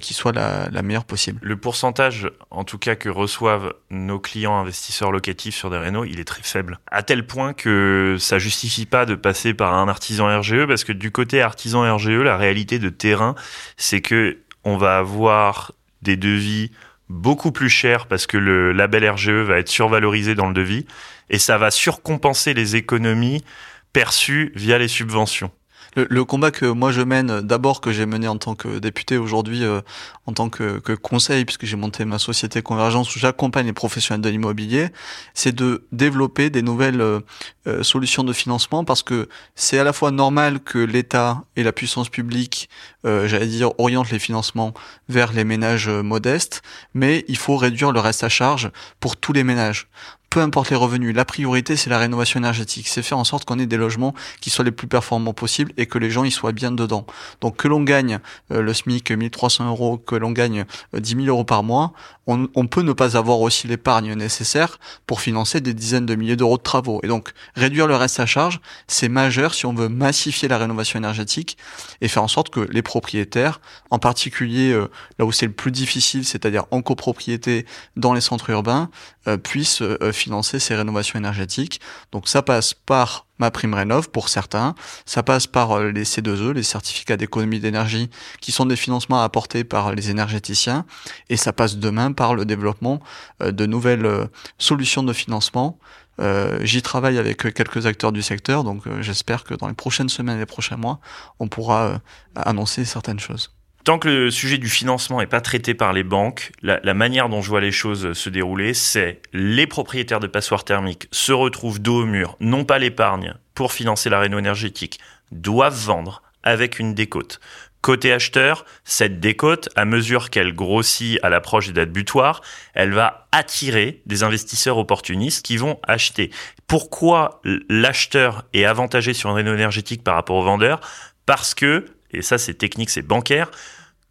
qui 0.00 0.14
soit 0.14 0.32
la, 0.32 0.68
la, 0.70 0.82
meilleure 0.82 1.04
possible. 1.04 1.38
Le 1.42 1.56
pourcentage, 1.56 2.30
en 2.50 2.64
tout 2.64 2.78
cas, 2.78 2.94
que 2.94 3.08
reçoivent 3.08 3.74
nos 3.90 4.18
clients 4.18 4.58
investisseurs 4.58 5.12
locatifs 5.12 5.54
sur 5.54 5.70
des 5.70 5.78
rénaux, 5.78 6.04
il 6.04 6.18
est 6.18 6.24
très 6.24 6.42
faible. 6.42 6.78
À 6.90 7.02
tel 7.02 7.26
point 7.26 7.52
que 7.52 8.16
ça 8.18 8.38
justifie 8.38 8.86
pas 8.86 9.06
de 9.06 9.14
passer 9.14 9.54
par 9.54 9.74
un 9.74 9.88
artisan 9.88 10.26
RGE, 10.40 10.66
parce 10.66 10.84
que 10.84 10.92
du 10.92 11.10
côté 11.10 11.42
artisan 11.42 11.94
RGE, 11.96 12.08
la 12.08 12.36
réalité 12.36 12.78
de 12.78 12.88
terrain, 12.88 13.34
c'est 13.76 14.00
que 14.00 14.38
on 14.64 14.76
va 14.76 14.98
avoir 14.98 15.72
des 16.02 16.16
devis 16.16 16.70
beaucoup 17.08 17.52
plus 17.52 17.68
cher 17.68 18.06
parce 18.06 18.26
que 18.26 18.36
le 18.36 18.72
label 18.72 19.08
RGE 19.08 19.30
va 19.30 19.58
être 19.58 19.68
survalorisé 19.68 20.34
dans 20.34 20.48
le 20.48 20.54
devis 20.54 20.86
et 21.30 21.38
ça 21.38 21.58
va 21.58 21.70
surcompenser 21.70 22.54
les 22.54 22.76
économies 22.76 23.44
perçues 23.92 24.52
via 24.54 24.78
les 24.78 24.88
subventions. 24.88 25.50
Le, 25.94 26.24
combat 26.24 26.50
que 26.50 26.64
moi 26.64 26.90
je 26.90 27.02
mène, 27.02 27.42
d'abord 27.42 27.82
que 27.82 27.92
j'ai 27.92 28.06
mené 28.06 28.26
en 28.26 28.38
tant 28.38 28.54
que 28.54 28.78
député, 28.78 29.18
aujourd'hui 29.18 29.62
euh, 29.62 29.82
en 30.26 30.32
tant 30.32 30.48
que, 30.48 30.78
conseil, 30.94 31.44
puisque 31.44 31.66
j'ai 31.66 31.76
monté 31.76 32.06
ma 32.06 32.18
société 32.18 32.62
Convergence 32.62 33.14
où 33.14 33.18
j'accompagne 33.18 33.66
les 33.66 33.74
professionnels 33.74 34.22
de 34.22 34.30
l'immobilier, 34.30 34.88
c'est 35.34 35.54
de 35.54 35.86
développer 35.92 36.48
des 36.48 36.62
nouvelles 36.62 37.02
euh, 37.02 37.20
euh, 37.66 37.82
solutions 37.82 38.24
de 38.24 38.32
financement 38.32 38.84
parce 38.84 39.02
que 39.02 39.28
c'est 39.54 39.78
à 39.78 39.84
la 39.84 39.92
fois 39.92 40.10
normal 40.10 40.60
que 40.60 40.78
l'État 40.78 41.44
et 41.56 41.62
la 41.62 41.72
puissance 41.72 42.08
publique, 42.08 42.70
j'allais 43.04 43.46
dire, 43.46 43.78
orientent 43.78 44.10
les 44.10 44.18
financements 44.18 44.72
vers 45.08 45.32
les 45.32 45.44
ménages 45.44 45.88
modestes, 45.88 46.62
mais 46.94 47.24
il 47.28 47.36
faut 47.36 47.56
réduire 47.56 47.92
le 47.92 48.00
reste 48.00 48.24
à 48.24 48.28
charge 48.28 48.70
pour 49.00 49.16
tous 49.16 49.32
les 49.32 49.44
ménages 49.44 49.88
peu 50.32 50.40
importe 50.40 50.70
les 50.70 50.76
revenus, 50.76 51.14
la 51.14 51.26
priorité 51.26 51.76
c'est 51.76 51.90
la 51.90 51.98
rénovation 51.98 52.40
énergétique, 52.40 52.88
c'est 52.88 53.02
faire 53.02 53.18
en 53.18 53.24
sorte 53.24 53.44
qu'on 53.44 53.58
ait 53.58 53.66
des 53.66 53.76
logements 53.76 54.14
qui 54.40 54.48
soient 54.48 54.64
les 54.64 54.70
plus 54.70 54.86
performants 54.86 55.34
possibles 55.34 55.74
et 55.76 55.84
que 55.84 55.98
les 55.98 56.08
gens 56.08 56.24
y 56.24 56.30
soient 56.30 56.52
bien 56.52 56.72
dedans. 56.72 57.04
Donc 57.42 57.58
que 57.58 57.68
l'on 57.68 57.82
gagne 57.82 58.18
euh, 58.50 58.62
le 58.62 58.72
SMIC 58.72 59.12
1300 59.12 59.68
euros, 59.68 59.98
que 59.98 60.14
l'on 60.14 60.30
gagne 60.30 60.64
euh, 60.94 61.00
10 61.00 61.24
000 61.24 61.26
euros 61.26 61.44
par 61.44 61.62
mois, 61.62 61.92
on, 62.26 62.48
on 62.54 62.66
peut 62.66 62.80
ne 62.80 62.94
pas 62.94 63.18
avoir 63.18 63.40
aussi 63.40 63.68
l'épargne 63.68 64.14
nécessaire 64.14 64.78
pour 65.06 65.20
financer 65.20 65.60
des 65.60 65.74
dizaines 65.74 66.06
de 66.06 66.14
milliers 66.14 66.36
d'euros 66.36 66.56
de 66.56 66.62
travaux. 66.62 67.00
Et 67.02 67.08
donc 67.08 67.34
réduire 67.54 67.86
le 67.86 67.96
reste 67.96 68.18
à 68.18 68.24
charge, 68.24 68.62
c'est 68.86 69.10
majeur 69.10 69.52
si 69.52 69.66
on 69.66 69.74
veut 69.74 69.90
massifier 69.90 70.48
la 70.48 70.56
rénovation 70.56 70.98
énergétique 70.98 71.58
et 72.00 72.08
faire 72.08 72.22
en 72.22 72.28
sorte 72.28 72.48
que 72.48 72.60
les 72.60 72.80
propriétaires, 72.80 73.60
en 73.90 73.98
particulier 73.98 74.72
euh, 74.72 74.88
là 75.18 75.26
où 75.26 75.32
c'est 75.32 75.46
le 75.46 75.52
plus 75.52 75.72
difficile, 75.72 76.24
c'est-à-dire 76.24 76.64
en 76.70 76.80
copropriété 76.80 77.66
dans 77.96 78.14
les 78.14 78.22
centres 78.22 78.48
urbains, 78.48 78.88
euh, 79.28 79.36
puissent 79.36 79.82
euh, 79.82 80.10
financer 80.22 80.58
ces 80.58 80.74
rénovations 80.74 81.18
énergétiques. 81.18 81.80
Donc 82.12 82.28
ça 82.28 82.42
passe 82.42 82.74
par 82.74 83.26
ma 83.38 83.50
prime 83.50 83.74
rénov 83.74 84.10
pour 84.10 84.28
certains, 84.28 84.74
ça 85.04 85.22
passe 85.22 85.46
par 85.46 85.72
euh, 85.72 85.90
les 85.90 86.04
C2E, 86.04 86.52
les 86.52 86.62
certificats 86.62 87.16
d'économie 87.16 87.60
d'énergie, 87.60 88.08
qui 88.40 88.52
sont 88.52 88.66
des 88.66 88.76
financements 88.76 89.22
apportés 89.22 89.64
par 89.64 89.94
les 89.94 90.10
énergéticiens, 90.10 90.84
et 91.28 91.36
ça 91.36 91.52
passe 91.52 91.76
demain 91.76 92.12
par 92.12 92.34
le 92.34 92.44
développement 92.44 93.00
de 93.40 93.66
nouvelles 93.66 94.28
solutions 94.58 95.02
de 95.02 95.12
financement. 95.12 95.78
Euh, 96.20 96.58
J'y 96.62 96.82
travaille 96.82 97.18
avec 97.18 97.38
quelques 97.54 97.86
acteurs 97.86 98.12
du 98.12 98.22
secteur, 98.22 98.64
donc 98.64 98.86
euh, 98.86 99.02
j'espère 99.02 99.44
que 99.44 99.54
dans 99.54 99.68
les 99.68 99.74
prochaines 99.74 100.08
semaines 100.08 100.36
et 100.36 100.40
les 100.40 100.46
prochains 100.46 100.76
mois, 100.76 101.00
on 101.38 101.48
pourra 101.48 101.82
euh, 101.84 101.98
annoncer 102.36 102.84
certaines 102.84 103.20
choses. 103.20 103.50
Tant 103.84 103.98
que 103.98 104.08
le 104.08 104.30
sujet 104.30 104.58
du 104.58 104.68
financement 104.68 105.18
n'est 105.18 105.26
pas 105.26 105.40
traité 105.40 105.74
par 105.74 105.92
les 105.92 106.04
banques, 106.04 106.52
la, 106.62 106.94
manière 106.94 107.28
dont 107.28 107.42
je 107.42 107.48
vois 107.48 107.60
les 107.60 107.72
choses 107.72 108.12
se 108.12 108.30
dérouler, 108.30 108.74
c'est 108.74 109.20
les 109.32 109.66
propriétaires 109.66 110.20
de 110.20 110.28
passoires 110.28 110.64
thermiques 110.64 111.08
se 111.10 111.32
retrouvent 111.32 111.80
dos 111.80 112.02
au 112.02 112.06
mur, 112.06 112.36
non 112.38 112.64
pas 112.64 112.78
l'épargne 112.78 113.34
pour 113.54 113.72
financer 113.72 114.08
la 114.08 114.20
réno 114.20 114.38
énergétique, 114.38 115.00
doivent 115.32 115.74
vendre 115.74 116.22
avec 116.44 116.78
une 116.78 116.94
décote. 116.94 117.40
Côté 117.80 118.12
acheteur, 118.12 118.64
cette 118.84 119.18
décote, 119.18 119.68
à 119.74 119.84
mesure 119.84 120.30
qu'elle 120.30 120.54
grossit 120.54 121.18
à 121.24 121.28
l'approche 121.28 121.66
des 121.66 121.72
dates 121.72 121.90
butoirs, 121.90 122.40
elle 122.74 122.92
va 122.92 123.26
attirer 123.32 124.00
des 124.06 124.22
investisseurs 124.22 124.78
opportunistes 124.78 125.44
qui 125.44 125.56
vont 125.56 125.80
acheter. 125.82 126.30
Pourquoi 126.68 127.40
l'acheteur 127.68 128.44
est 128.52 128.64
avantagé 128.64 129.12
sur 129.12 129.30
une 129.30 129.36
réno 129.36 129.54
énergétique 129.54 130.04
par 130.04 130.14
rapport 130.14 130.36
au 130.36 130.44
vendeur? 130.44 130.80
Parce 131.26 131.54
que, 131.54 131.86
et 132.12 132.22
ça 132.22 132.38
c'est 132.38 132.54
technique, 132.54 132.90
c'est 132.90 133.02
bancaire, 133.02 133.50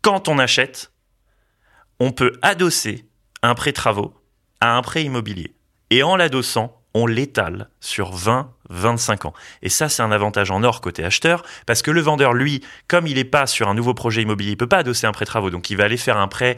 quand 0.01 0.27
on 0.27 0.39
achète, 0.39 0.91
on 1.99 2.11
peut 2.11 2.33
adosser 2.41 3.05
un 3.43 3.55
prêt 3.55 3.73
travaux 3.73 4.13
à 4.59 4.75
un 4.75 4.81
prêt 4.81 5.03
immobilier. 5.03 5.55
Et 5.89 6.03
en 6.03 6.15
l'adossant, 6.15 6.81
on 6.93 7.05
l'étale 7.05 7.69
sur 7.79 8.11
20, 8.11 8.53
25 8.69 9.25
ans. 9.25 9.33
Et 9.61 9.69
ça, 9.69 9.87
c'est 9.87 10.01
un 10.01 10.11
avantage 10.11 10.51
en 10.51 10.63
or 10.63 10.81
côté 10.81 11.03
acheteur, 11.03 11.43
parce 11.65 11.81
que 11.81 11.91
le 11.91 12.01
vendeur, 12.01 12.33
lui, 12.33 12.63
comme 12.87 13.07
il 13.07 13.15
n'est 13.15 13.23
pas 13.23 13.47
sur 13.47 13.69
un 13.69 13.73
nouveau 13.73 13.93
projet 13.93 14.21
immobilier, 14.21 14.51
il 14.51 14.57
peut 14.57 14.67
pas 14.67 14.79
adosser 14.79 15.07
un 15.07 15.11
prêt 15.11 15.25
travaux, 15.25 15.49
donc 15.49 15.69
il 15.69 15.77
va 15.77 15.85
aller 15.85 15.97
faire 15.97 16.17
un 16.17 16.27
prêt 16.27 16.57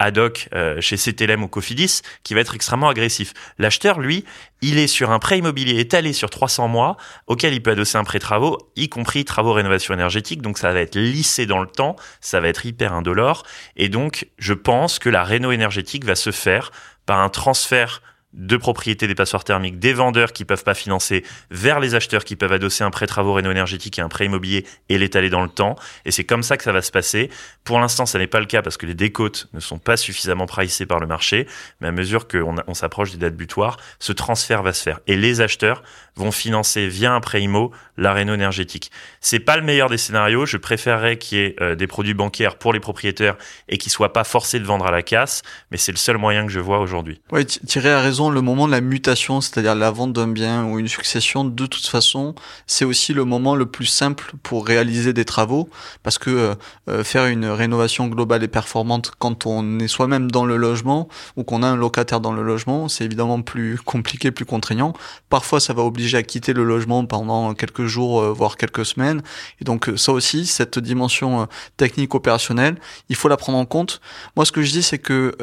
ad 0.00 0.18
hoc 0.18 0.48
euh, 0.54 0.80
chez 0.80 0.96
CTLM 0.96 1.44
ou 1.44 1.48
Cofidis 1.48 2.00
qui 2.24 2.34
va 2.34 2.40
être 2.40 2.54
extrêmement 2.56 2.88
agressif. 2.88 3.32
L'acheteur, 3.58 4.00
lui, 4.00 4.24
il 4.62 4.78
est 4.78 4.88
sur 4.88 5.10
un 5.10 5.18
prêt 5.20 5.38
immobilier 5.38 5.78
étalé 5.78 6.12
sur 6.12 6.30
300 6.30 6.66
mois 6.66 6.96
auquel 7.26 7.54
il 7.54 7.62
peut 7.62 7.70
adosser 7.70 7.98
un 7.98 8.04
prêt 8.04 8.18
travaux, 8.18 8.58
y 8.76 8.88
compris 8.88 9.24
travaux 9.24 9.52
rénovation 9.52 9.94
énergétique. 9.94 10.42
Donc 10.42 10.58
ça 10.58 10.72
va 10.72 10.80
être 10.80 10.96
lissé 10.96 11.46
dans 11.46 11.60
le 11.60 11.68
temps, 11.68 11.96
ça 12.20 12.40
va 12.40 12.48
être 12.48 12.66
hyper 12.66 12.92
indolore. 12.94 13.44
Et 13.76 13.88
donc, 13.88 14.26
je 14.38 14.54
pense 14.54 14.98
que 14.98 15.10
la 15.10 15.22
réno 15.22 15.52
énergétique 15.52 16.04
va 16.04 16.16
se 16.16 16.32
faire 16.32 16.72
par 17.06 17.20
un 17.20 17.28
transfert 17.28 18.02
de 18.32 18.56
propriété 18.56 19.06
des 19.06 19.14
passoires 19.14 19.44
thermiques, 19.44 19.78
des 19.78 19.92
vendeurs 19.92 20.32
qui 20.32 20.44
peuvent 20.44 20.62
pas 20.62 20.74
financer, 20.74 21.24
vers 21.50 21.80
les 21.80 21.94
acheteurs 21.94 22.24
qui 22.24 22.36
peuvent 22.36 22.52
adosser 22.52 22.84
un 22.84 22.90
prêt 22.90 23.06
travaux 23.06 23.32
réno 23.32 23.50
énergétique 23.50 23.98
et 23.98 24.02
un 24.02 24.08
prêt 24.08 24.26
immobilier 24.26 24.64
et 24.88 24.98
l'étaler 24.98 25.30
dans 25.30 25.42
le 25.42 25.48
temps. 25.48 25.76
Et 26.04 26.12
c'est 26.12 26.24
comme 26.24 26.42
ça 26.42 26.56
que 26.56 26.62
ça 26.62 26.72
va 26.72 26.82
se 26.82 26.92
passer. 26.92 27.30
Pour 27.64 27.80
l'instant, 27.80 28.06
ça 28.06 28.18
n'est 28.18 28.28
pas 28.28 28.40
le 28.40 28.46
cas 28.46 28.62
parce 28.62 28.76
que 28.76 28.86
les 28.86 28.94
décotes 28.94 29.48
ne 29.52 29.60
sont 29.60 29.78
pas 29.78 29.96
suffisamment 29.96 30.46
pricées 30.46 30.86
par 30.86 31.00
le 31.00 31.06
marché. 31.06 31.46
Mais 31.80 31.88
à 31.88 31.92
mesure 31.92 32.28
qu'on 32.28 32.56
on, 32.66 32.74
s'approche 32.74 33.10
des 33.12 33.18
dates 33.18 33.36
butoirs, 33.36 33.78
ce 33.98 34.12
transfert 34.12 34.62
va 34.62 34.72
se 34.72 34.82
faire. 34.82 35.00
Et 35.06 35.16
les 35.16 35.40
acheteurs 35.40 35.82
vont 36.16 36.32
financer 36.32 36.86
via 36.86 37.12
un 37.12 37.20
prêt 37.20 37.42
IMO 37.42 37.72
la 37.96 38.12
réno 38.12 38.34
énergétique. 38.34 38.90
C'est 39.20 39.40
pas 39.40 39.56
le 39.56 39.62
meilleur 39.62 39.88
des 39.88 39.98
scénarios. 39.98 40.46
Je 40.46 40.56
préférerais 40.56 41.18
qu'il 41.18 41.38
y 41.38 41.40
ait 41.42 41.56
euh, 41.60 41.74
des 41.74 41.86
produits 41.86 42.14
bancaires 42.14 42.56
pour 42.56 42.72
les 42.72 42.80
propriétaires 42.80 43.36
et 43.68 43.76
qu'ils 43.76 43.92
soient 43.92 44.12
pas 44.12 44.24
forcés 44.24 44.60
de 44.60 44.64
vendre 44.64 44.86
à 44.86 44.90
la 44.90 45.02
casse. 45.02 45.42
Mais 45.70 45.76
c'est 45.76 45.92
le 45.92 45.98
seul 45.98 46.16
moyen 46.16 46.46
que 46.46 46.52
je 46.52 46.60
vois 46.60 46.78
aujourd'hui. 46.78 47.20
Raison 48.19 48.19
le 48.28 48.42
moment 48.42 48.66
de 48.66 48.72
la 48.72 48.80
mutation, 48.80 49.40
c'est-à-dire 49.40 49.74
la 49.74 49.90
vente 49.90 50.12
d'un 50.12 50.28
bien 50.28 50.64
ou 50.66 50.78
une 50.78 50.88
succession, 50.88 51.44
de 51.44 51.66
toute 51.66 51.86
façon, 51.86 52.34
c'est 52.66 52.84
aussi 52.84 53.14
le 53.14 53.24
moment 53.24 53.54
le 53.54 53.66
plus 53.66 53.86
simple 53.86 54.32
pour 54.42 54.66
réaliser 54.66 55.12
des 55.12 55.24
travaux, 55.24 55.70
parce 56.02 56.18
que 56.18 56.30
euh, 56.30 56.54
euh, 56.88 57.04
faire 57.04 57.26
une 57.26 57.46
rénovation 57.46 58.08
globale 58.08 58.42
et 58.42 58.48
performante 58.48 59.12
quand 59.18 59.46
on 59.46 59.78
est 59.78 59.88
soi-même 59.88 60.30
dans 60.30 60.44
le 60.44 60.56
logement 60.56 61.08
ou 61.36 61.44
qu'on 61.44 61.62
a 61.62 61.68
un 61.68 61.76
locataire 61.76 62.20
dans 62.20 62.32
le 62.32 62.42
logement, 62.42 62.88
c'est 62.88 63.04
évidemment 63.04 63.40
plus 63.40 63.78
compliqué, 63.84 64.30
plus 64.30 64.44
contraignant. 64.44 64.92
Parfois, 65.28 65.60
ça 65.60 65.72
va 65.72 65.82
obliger 65.82 66.18
à 66.18 66.22
quitter 66.22 66.52
le 66.52 66.64
logement 66.64 67.06
pendant 67.06 67.54
quelques 67.54 67.86
jours, 67.86 68.20
euh, 68.20 68.32
voire 68.32 68.56
quelques 68.56 68.84
semaines. 68.84 69.22
Et 69.60 69.64
donc, 69.64 69.90
ça 69.96 70.12
aussi, 70.12 70.44
cette 70.44 70.78
dimension 70.78 71.46
technique 71.76 72.14
opérationnelle, 72.14 72.76
il 73.08 73.16
faut 73.16 73.28
la 73.28 73.36
prendre 73.36 73.58
en 73.58 73.64
compte. 73.64 74.00
Moi, 74.34 74.44
ce 74.44 74.52
que 74.52 74.62
je 74.62 74.72
dis, 74.72 74.82
c'est 74.82 74.98
que 74.98 75.34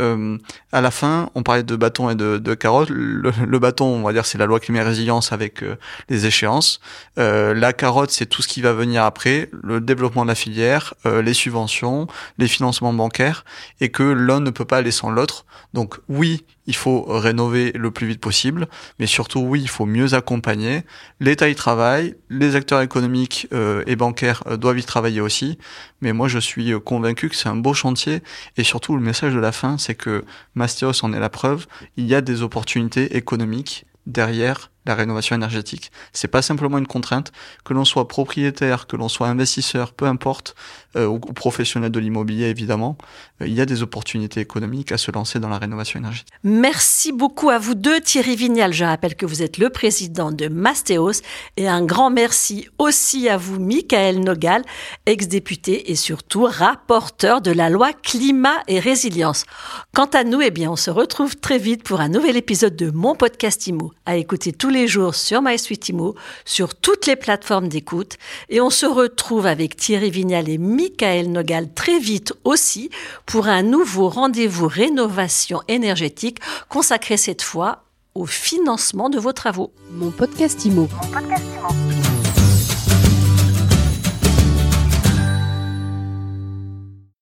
à 0.71 0.81
la 0.81 0.91
fin, 0.91 1.29
on 1.35 1.43
parlait 1.43 1.63
de 1.63 1.75
bâton 1.75 2.09
et 2.09 2.15
de, 2.15 2.37
de 2.37 2.53
carotte 2.67 2.89
le, 2.89 3.59
bâton, 3.59 3.85
on 3.85 4.01
va 4.01 4.11
dire, 4.11 4.25
c'est 4.25 4.37
la 4.37 4.45
loi 4.45 4.59
climat 4.59 4.83
résilience 4.83 5.31
avec 5.31 5.63
euh, 5.63 5.77
les 6.09 6.25
échéances. 6.25 6.81
Euh, 7.17 7.53
la 7.53 7.71
carotte, 7.71 8.11
c'est 8.11 8.25
tout 8.25 8.41
ce 8.41 8.47
qui 8.49 8.61
va 8.61 8.73
venir 8.73 9.05
après, 9.05 9.49
le 9.63 9.79
développement 9.79 10.23
de 10.23 10.27
la 10.27 10.35
filière, 10.35 10.93
euh, 11.05 11.21
les 11.21 11.33
subventions, 11.33 12.07
les 12.37 12.49
financements 12.49 12.91
bancaires, 12.91 13.45
et 13.79 13.89
que 13.89 14.03
l'un 14.03 14.41
ne 14.41 14.49
peut 14.49 14.65
pas 14.65 14.77
aller 14.79 14.91
sans 14.91 15.09
l'autre. 15.09 15.45
Donc 15.73 15.95
oui, 16.09 16.43
il 16.67 16.75
faut 16.75 17.03
rénover 17.07 17.71
le 17.73 17.89
plus 17.91 18.05
vite 18.07 18.21
possible, 18.21 18.67
mais 18.99 19.07
surtout 19.07 19.39
oui, 19.39 19.61
il 19.61 19.69
faut 19.69 19.85
mieux 19.85 20.13
accompagner. 20.13 20.83
L'État 21.19 21.49
y 21.49 21.55
travaille, 21.55 22.15
les 22.29 22.55
acteurs 22.55 22.81
économiques 22.81 23.47
et 23.51 23.95
bancaires 23.95 24.43
doivent 24.57 24.79
y 24.79 24.83
travailler 24.83 25.21
aussi, 25.21 25.57
mais 26.01 26.13
moi 26.13 26.27
je 26.27 26.39
suis 26.39 26.73
convaincu 26.81 27.29
que 27.29 27.35
c'est 27.35 27.49
un 27.49 27.55
beau 27.55 27.73
chantier, 27.73 28.21
et 28.57 28.63
surtout 28.63 28.95
le 28.95 29.01
message 29.01 29.33
de 29.33 29.39
la 29.39 29.51
fin, 29.51 29.77
c'est 29.77 29.95
que 29.95 30.25
Mastéos 30.55 31.03
en 31.03 31.13
est 31.13 31.19
la 31.19 31.29
preuve, 31.29 31.65
il 31.95 32.05
y 32.05 32.13
a 32.13 32.21
des 32.21 32.41
opportunités 32.43 33.17
économiques 33.17 33.85
derrière 34.05 34.71
la 34.85 34.95
rénovation 34.95 35.35
énergétique. 35.35 35.91
C'est 36.13 36.29
pas 36.29 36.41
simplement 36.41 36.77
une 36.77 36.87
contrainte. 36.87 37.33
Que 37.65 37.73
l'on 37.73 37.83
soit 37.83 38.07
propriétaire, 38.07 38.87
que 38.87 38.95
l'on 38.95 39.09
soit 39.09 39.27
investisseur, 39.27 39.91
peu 39.91 40.05
importe, 40.05 40.55
euh, 40.97 41.05
ou, 41.05 41.19
professionnel 41.19 41.91
de 41.91 41.99
l'immobilier 41.99 42.45
évidemment, 42.45 42.97
euh, 43.41 43.47
il 43.47 43.53
y 43.53 43.61
a 43.61 43.65
des 43.65 43.83
opportunités 43.83 44.39
économiques 44.39 44.91
à 44.91 44.97
se 44.97 45.11
lancer 45.11 45.39
dans 45.39 45.49
la 45.49 45.59
rénovation 45.59 45.99
énergétique. 45.99 46.33
Merci 46.43 47.11
beaucoup 47.11 47.49
à 47.49 47.59
vous 47.59 47.75
deux, 47.75 48.01
Thierry 48.01 48.35
Vignal. 48.35 48.73
Je 48.73 48.83
rappelle 48.83 49.15
que 49.15 49.25
vous 49.25 49.43
êtes 49.43 49.59
le 49.59 49.69
président 49.69 50.31
de 50.31 50.47
Mastéos 50.47 51.21
et 51.55 51.67
un 51.67 51.85
grand 51.85 52.09
merci 52.09 52.67
aussi 52.79 53.29
à 53.29 53.37
vous, 53.37 53.59
Michael 53.59 54.21
Nogal, 54.21 54.63
ex-député 55.05 55.91
et 55.91 55.95
surtout 55.95 56.45
rapporteur 56.45 57.41
de 57.41 57.51
la 57.51 57.69
loi 57.69 57.93
climat 57.93 58.57
et 58.67 58.79
résilience. 58.79 59.45
Quant 59.93 60.05
à 60.05 60.23
nous, 60.23 60.41
eh 60.41 60.51
bien, 60.51 60.71
on 60.71 60.75
se 60.75 60.89
retrouve 60.89 61.35
très 61.35 61.59
vite 61.59 61.83
pour 61.83 62.01
un 62.01 62.09
nouvel 62.09 62.37
épisode 62.37 62.75
de 62.75 62.89
mon 62.89 63.13
podcast 63.13 63.67
IMO 63.67 63.93
à 64.07 64.17
écouter 64.17 64.51
tous 64.51 64.69
les 64.69 64.87
jours 64.87 65.13
sur 65.13 65.41
MySuiteImo, 65.41 66.15
sur 66.45 66.73
toutes 66.73 67.05
les 67.05 67.15
plateformes 67.15 67.67
d'écoute. 67.67 68.17
Et 68.49 68.61
on 68.61 68.71
se 68.71 68.85
retrouve 68.87 69.45
avec 69.45 69.75
Thierry 69.75 70.09
Vignal 70.09 70.49
et 70.49 70.57
Michael 70.57 70.86
Nogal 71.27 71.73
très 71.73 71.99
vite 71.99 72.33
aussi 72.43 72.89
pour 73.25 73.47
un 73.47 73.63
nouveau 73.63 74.09
rendez-vous 74.09 74.67
rénovation 74.67 75.61
énergétique 75.67 76.39
consacré 76.69 77.17
cette 77.17 77.41
fois 77.41 77.83
au 78.15 78.25
financement 78.25 79.09
de 79.09 79.19
vos 79.19 79.33
travaux. 79.33 79.71
Mon 79.91 80.11
podcast 80.11 80.65
Mon 80.65 80.87
podcast 80.87 81.45
IMO. 81.45 81.86